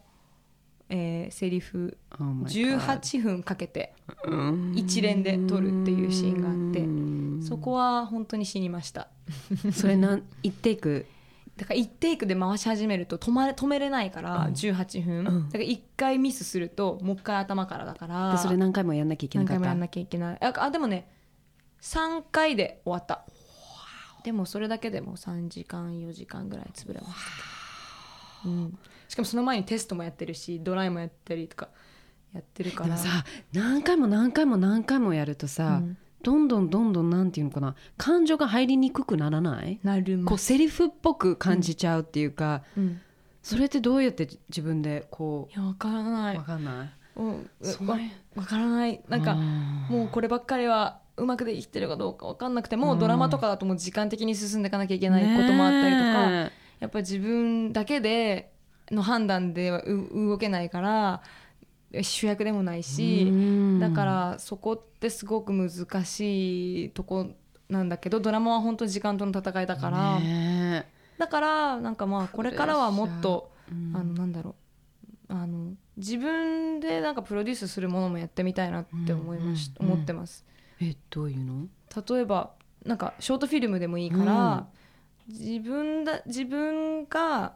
[0.87, 1.97] えーセリフ。
[2.17, 3.93] Oh my God 18分かけて
[4.23, 4.73] うん。
[4.77, 6.79] 一連で撮るっていうシーンがあって。
[6.79, 9.09] うんそこは本当に死にました。
[9.73, 11.05] それなん一テイク？
[11.57, 15.49] だから1テイクで回し始めると止まれ止めれないから18分、うん。
[15.49, 18.31] だから1回ミスするともう一回頭からだから。
[18.31, 19.59] でそれ何回もやんなきゃいけなかった。
[19.59, 20.37] 何回もやんなきゃいけない。
[20.41, 21.09] ああでもね
[21.81, 23.25] 3回で終わった
[24.23, 28.43] でもそれだけでも3時間4時間ぐらい潰れました。
[28.43, 31.69] けど、うん、しかもその前にテストもやってるしドライもやったりとか
[32.33, 32.85] やってるから。
[32.87, 35.97] でもさ何回も何回も何回もやるとさ、うん。
[36.21, 39.79] どんどんどんどんなんていうのかな感情が入りにくくならない？
[39.83, 42.99] なるこうセリフっぽく感じちゃうっていうか、うん、
[43.41, 46.37] それってどうやって自分でこいやわからなうい。
[46.37, 46.89] わかんない？
[47.15, 47.97] うんそうわ
[48.35, 49.01] わからない。
[49.07, 52.99] なんかもうこればっかりはうまくできてるかどうかわかんなくても、うん。
[52.99, 58.53] ドラマとかだともう時間的に進んでいかなきゃいけないこともあったりとか、ねやっぱり自分だけで
[58.89, 61.21] の判断ではう動けないから
[62.01, 63.79] 主役でもないえし、うん。
[63.79, 65.69] だからそこってすごく難
[66.05, 67.27] しいとこ
[67.67, 73.95] なんだけどドラマは本当に時間との戦いだから、ねだからなんかまあこれからはもっと、うん。
[73.95, 75.33] あのなんだろう。
[75.33, 79.85] あの自分でなんかプロデュースするものもやってみたいなって思いまし、うん。
[79.85, 79.93] うん。
[79.93, 80.45] 思ってます
[80.81, 81.67] えどういうの？
[82.07, 82.51] 例えば
[82.85, 84.67] なんかショートフィルムでもいいから、
[85.27, 87.53] 自分だ自分が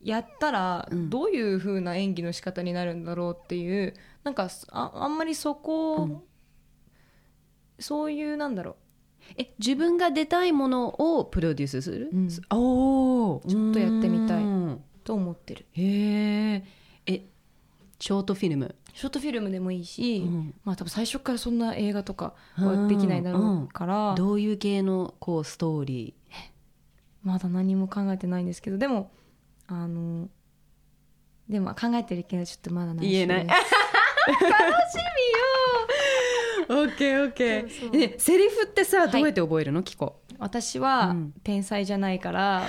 [0.00, 1.10] やったらうん。
[1.10, 6.22] どういう風な演技の仕方になるんだろうっていうなんかああんまりそこを、うん。
[7.78, 8.76] そういうなんだろ
[9.36, 12.28] え自分が出たいものをプロデュースする、うん。
[12.50, 14.72] おおちょっとやってみたいうん。
[14.74, 15.66] うと思ってる。
[15.72, 16.64] へえ
[17.06, 17.26] え
[17.98, 20.54] ショートフィルム、ショートフィルムでもいいし、うん。
[20.64, 26.14] まあ多分最初からそんな映画とかはできないだろうから、どういう系のこうストーリ
[27.22, 29.10] まだ何も考えてないんですけどでも
[29.66, 30.28] あの
[31.46, 33.46] でも考えてるけどちょっとまだ言えない。
[33.46, 37.90] ですーオッケーオッケー。
[37.90, 39.10] ねセリフってさい。
[39.10, 41.34] どうやって覚えるの、キコ私はうん。
[41.44, 42.66] 天才じゃないから、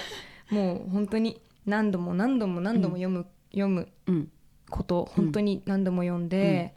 [0.49, 3.87] もう本当に何度も何度も何度も読む、読む。
[4.07, 4.29] うん
[4.69, 6.73] こと本当に何度も読んで、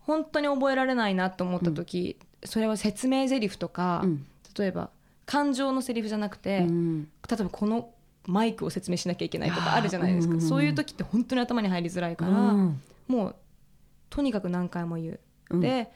[0.00, 4.26] 本当に覚えられないなと思った時、それは説明台詞とか、うん。
[4.58, 4.90] 例えば
[5.26, 7.08] 感情のセリフじゃなくて、うん。
[7.28, 7.90] 例えばこの
[8.26, 10.38] マイクを説明しなきゃいけないとかあるじゃないですか、うん。
[10.38, 12.82] うんうんそういう時って本当に頭に入りづらいから、うん。
[13.08, 13.36] もう
[14.10, 15.20] とにかく何回も言う。
[15.50, 15.60] うん。
[15.60, 15.90] で、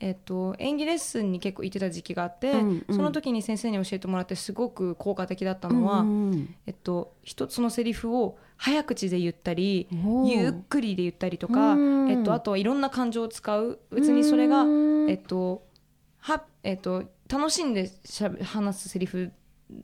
[0.00, 2.96] えっと、演技レッスンに結構行ってた時期があって、うんうん。
[2.96, 6.54] その時に先生に教えてもらってすごく効果的だったのは、うん。
[6.66, 9.88] えっと、一つのセリフを早口で言ったり
[10.24, 12.10] ゆっくりで言ったりとか、うん。
[12.10, 13.80] えっと、あとはいろんな感情を使う。
[13.90, 15.10] 別にそれが、うん。
[15.10, 15.66] えっと
[16.20, 19.32] はえっと、楽しんでしゃべ話すセリフ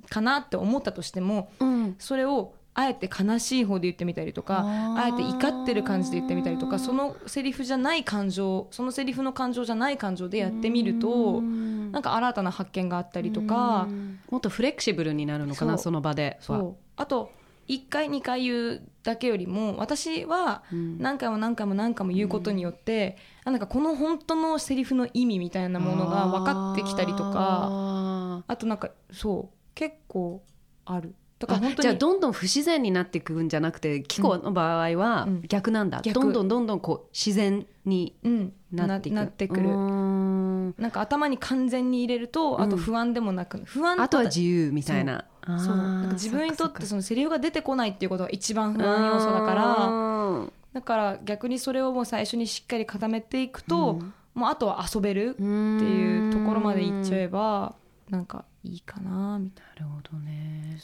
[0.09, 1.97] かなって思ったとしてもうん。
[1.99, 11.91] それをあえて悲しい方で言ってみたりとかあえて怒ってる感じで言ってみたりとかそのセリフじゃない感情そのセリフの感情じゃない感情でやってみるとうん。
[11.91, 14.21] なんか新たな発見があったりとかうん。
[14.31, 16.45] もっとフレキシブルになるのかなその場では。
[16.45, 16.77] そう。
[16.95, 17.33] あと
[17.69, 20.99] 1回2回言うだけよりも私はうん。
[20.99, 30.43] 何回も何回も何回も言うことによって、あなんかこの本当のセリフの意味みたいなものが分かってきたりとかああとなんかそう結構
[30.85, 35.43] あるだーかじゃあどんどん不自然になっていくんじゃなくてキコの場合はうん。
[35.49, 36.15] 逆なんだ、逆。
[36.15, 39.15] どんどんどんどんこう自然にうん、なっていく。
[39.15, 39.69] なってくる。
[39.69, 45.25] なんか頭に完全に入れるとあと不安でもなく、不安あとは自由みたいな。
[45.43, 45.75] あそう。
[45.75, 54.13] ーなんか自分にとってそそのセリフが出てこないっていうことが一番不安要素だかららだから逆にそれをもう最初にしっかり固めていくと、うん。
[54.35, 57.75] もうあとは遊べるっていうところまでいっちゃえば
[58.09, 59.87] なんかいいかなみたいな。
[59.87, 60.79] るほどね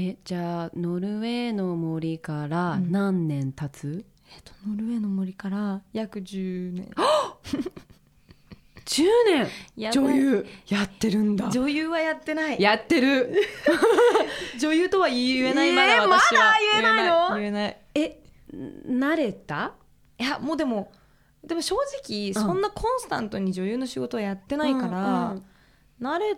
[0.00, 2.90] えじゃあノルウェーの森からうん。
[2.92, 3.92] 何年経つ、な、
[4.34, 6.90] えっと、ノルウェーの森から約10年。
[8.84, 9.04] 10
[9.76, 9.90] 年！
[9.92, 10.46] 女優。
[10.68, 11.50] やってるんだ。
[11.50, 12.60] 女優はやってない。
[12.60, 13.34] やってる。
[14.58, 16.44] 女優とは言えないえーまだ私は。
[16.44, 17.36] まだ言えないの？
[17.36, 17.76] 言えない。
[17.94, 18.22] え
[18.88, 19.74] 慣れた？
[20.18, 20.90] いやもうでも
[21.44, 25.36] でも正直そんなコンスタントに女優の仕事はやってないから、
[26.00, 26.36] 慣れ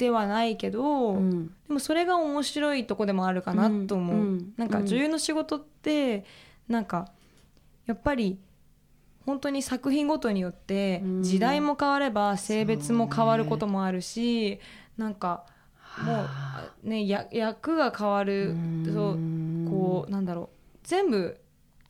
[0.00, 1.48] てはないけど、うん。
[1.68, 4.22] でもそれが面白いとこでもあるかなと思う、うん。
[4.22, 4.54] うん。
[4.56, 6.24] なんか女優の仕事って
[6.68, 7.12] なんか
[7.84, 8.38] やっぱり
[9.26, 11.22] 本当に作品ごとによってうん。
[11.22, 14.58] 時代も変われば性別も変わることもあるし、
[14.96, 15.44] なんか
[16.04, 19.18] もはうねや役が変わるそう
[19.68, 20.78] こうなんだろう。
[20.82, 21.38] 全部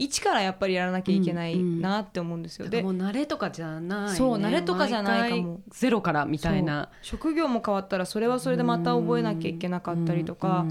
[0.01, 5.61] 一からやっぱりやらなきゃいけないなって思うんですよ、でもう慣れとかじゃない、ね、そう慣れとかじゃないかも。
[5.69, 6.89] ゼロからみたいな。
[7.03, 10.65] 職業も変わったらそれはそれでまた覚えなきゃいけなかったりとか、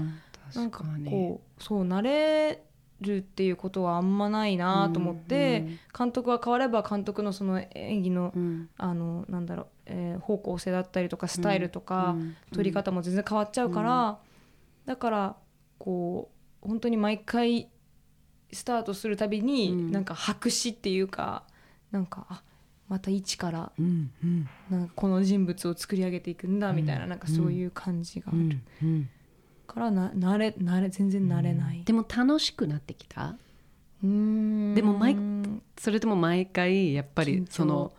[0.52, 2.60] うなんかこうそう慣れ
[3.00, 14.18] るっていうことはあんまないなと思って、監督が変われば監督のその演技の,、うんあのなんだろう、えー方向性だったりとかスタイルとか、うん撮り方も全然変わっちゃうから、
[14.86, 15.36] だから
[15.78, 16.32] こ
[16.64, 17.68] う本当に毎回
[18.52, 19.90] スタートするたびに、うん。
[19.92, 21.44] なんか白紙っていうか
[21.90, 22.42] なんかあ
[22.88, 24.48] また一からうんうん。
[24.70, 29.08] なんかこの人物を作り上げていくんだみたいな,、なんかそういう感じがある、うんうん
[29.66, 33.36] からな慣れ慣れ全然慣れない、でも楽しくなってきた？
[34.02, 34.74] うーん。
[34.74, 35.16] でも毎
[35.78, 37.92] それとも毎回やっぱりその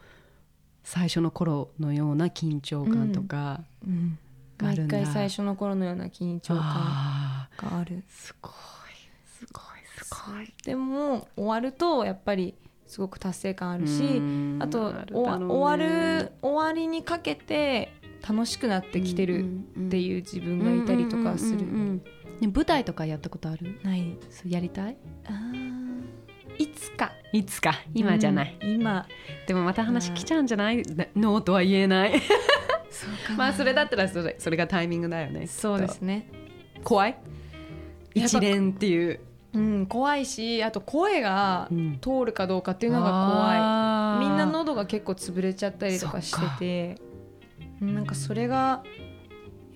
[0.84, 4.20] 最初の頃のような緊張感とかうん。
[4.58, 8.00] があるんだ、毎回最初の頃のような緊張感あがある。
[8.00, 8.02] ー。
[8.10, 8.52] すごい。
[8.52, 8.81] す
[10.12, 10.54] ごい。
[10.66, 12.56] でも終わるとやっぱり
[12.86, 14.60] すごく達成感あるしうん。
[14.62, 15.06] あとね。
[15.12, 17.94] 終わる終わりにかけて
[18.28, 21.66] 楽しくなってきてるっていう自分がいたりとかする、
[22.42, 23.80] 舞台とかやったことある？
[23.84, 24.18] ない。
[24.30, 24.98] そうやりたい？
[25.26, 25.82] あー。
[26.58, 27.14] いつか。
[27.34, 27.74] いつか？
[27.96, 29.08] 今じゃない、うん今。
[29.48, 30.84] でもまた話来ちゃうんじゃない？
[31.16, 32.22] ノーとは言えない。
[32.92, 36.30] そうかまあそれだったらそれそれがタイミングだよねそうですね。
[36.76, 37.18] と怖い？
[38.14, 39.20] 一連っていう
[39.54, 42.00] うん怖いしあと声がうん。
[42.00, 43.16] 通るかどうかっていうのが怖
[44.16, 44.26] あー。
[44.26, 47.02] いみんな喉が結構潰れちゃったりとかしてて。
[47.82, 48.84] うんなんかそれがや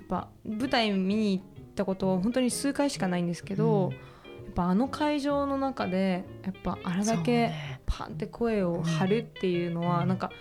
[0.04, 4.15] っぱ舞台見に行ったこと本当に数回しかないんですけど、うん
[4.56, 7.82] ぱあの会場の中でやっぱあれだけね。
[7.86, 10.08] パンって声を張るっていうのは、うん。
[10.08, 10.32] なんか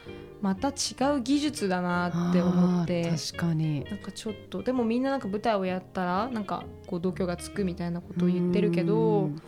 [0.41, 0.73] また違
[1.17, 3.11] う技術だなって思って。
[3.11, 3.85] 確かに。
[3.85, 9.43] なんかちょっとでもみんななんか舞台をやったらなんかこう度胸がつくみたいなことを言ってるけど、うん。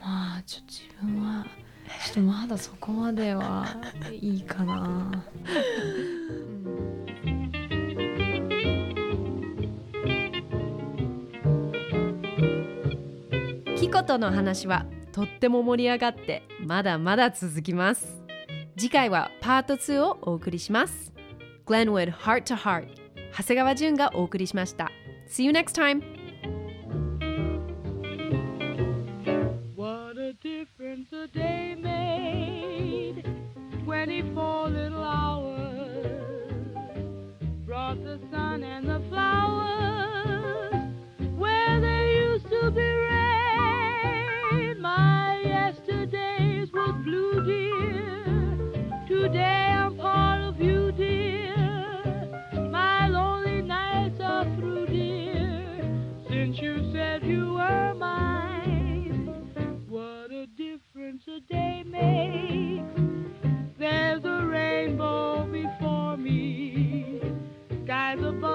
[0.00, 1.46] まあちょっと自分は
[2.04, 3.66] ちょっとまだそこまでは
[4.10, 5.24] いいかな。
[13.82, 18.22] キコとの話はとっても盛り上がってまだまだ続きます
[18.76, 21.12] 次回はパート2をお送りします
[21.66, 22.86] Glenwood Heart to Heart
[23.36, 24.92] 長谷川淳がお送りしました
[25.26, 26.00] See you next time
[29.74, 33.24] What a difference a day made.
[33.84, 36.06] Twenty-four little hours
[37.66, 40.72] brought the sun and the flowers
[41.36, 43.01] where there used to be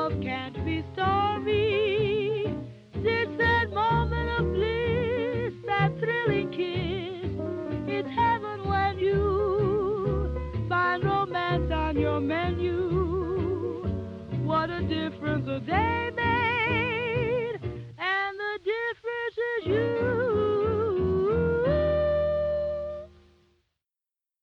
[0.09, 2.45] Can't be stormy.
[2.93, 7.29] Since that moment of bliss, that thrilling kiss,
[7.87, 13.83] it's heaven when you find romance on your menu.
[14.45, 17.59] What a difference a day made,
[17.99, 20.46] and the difference is you.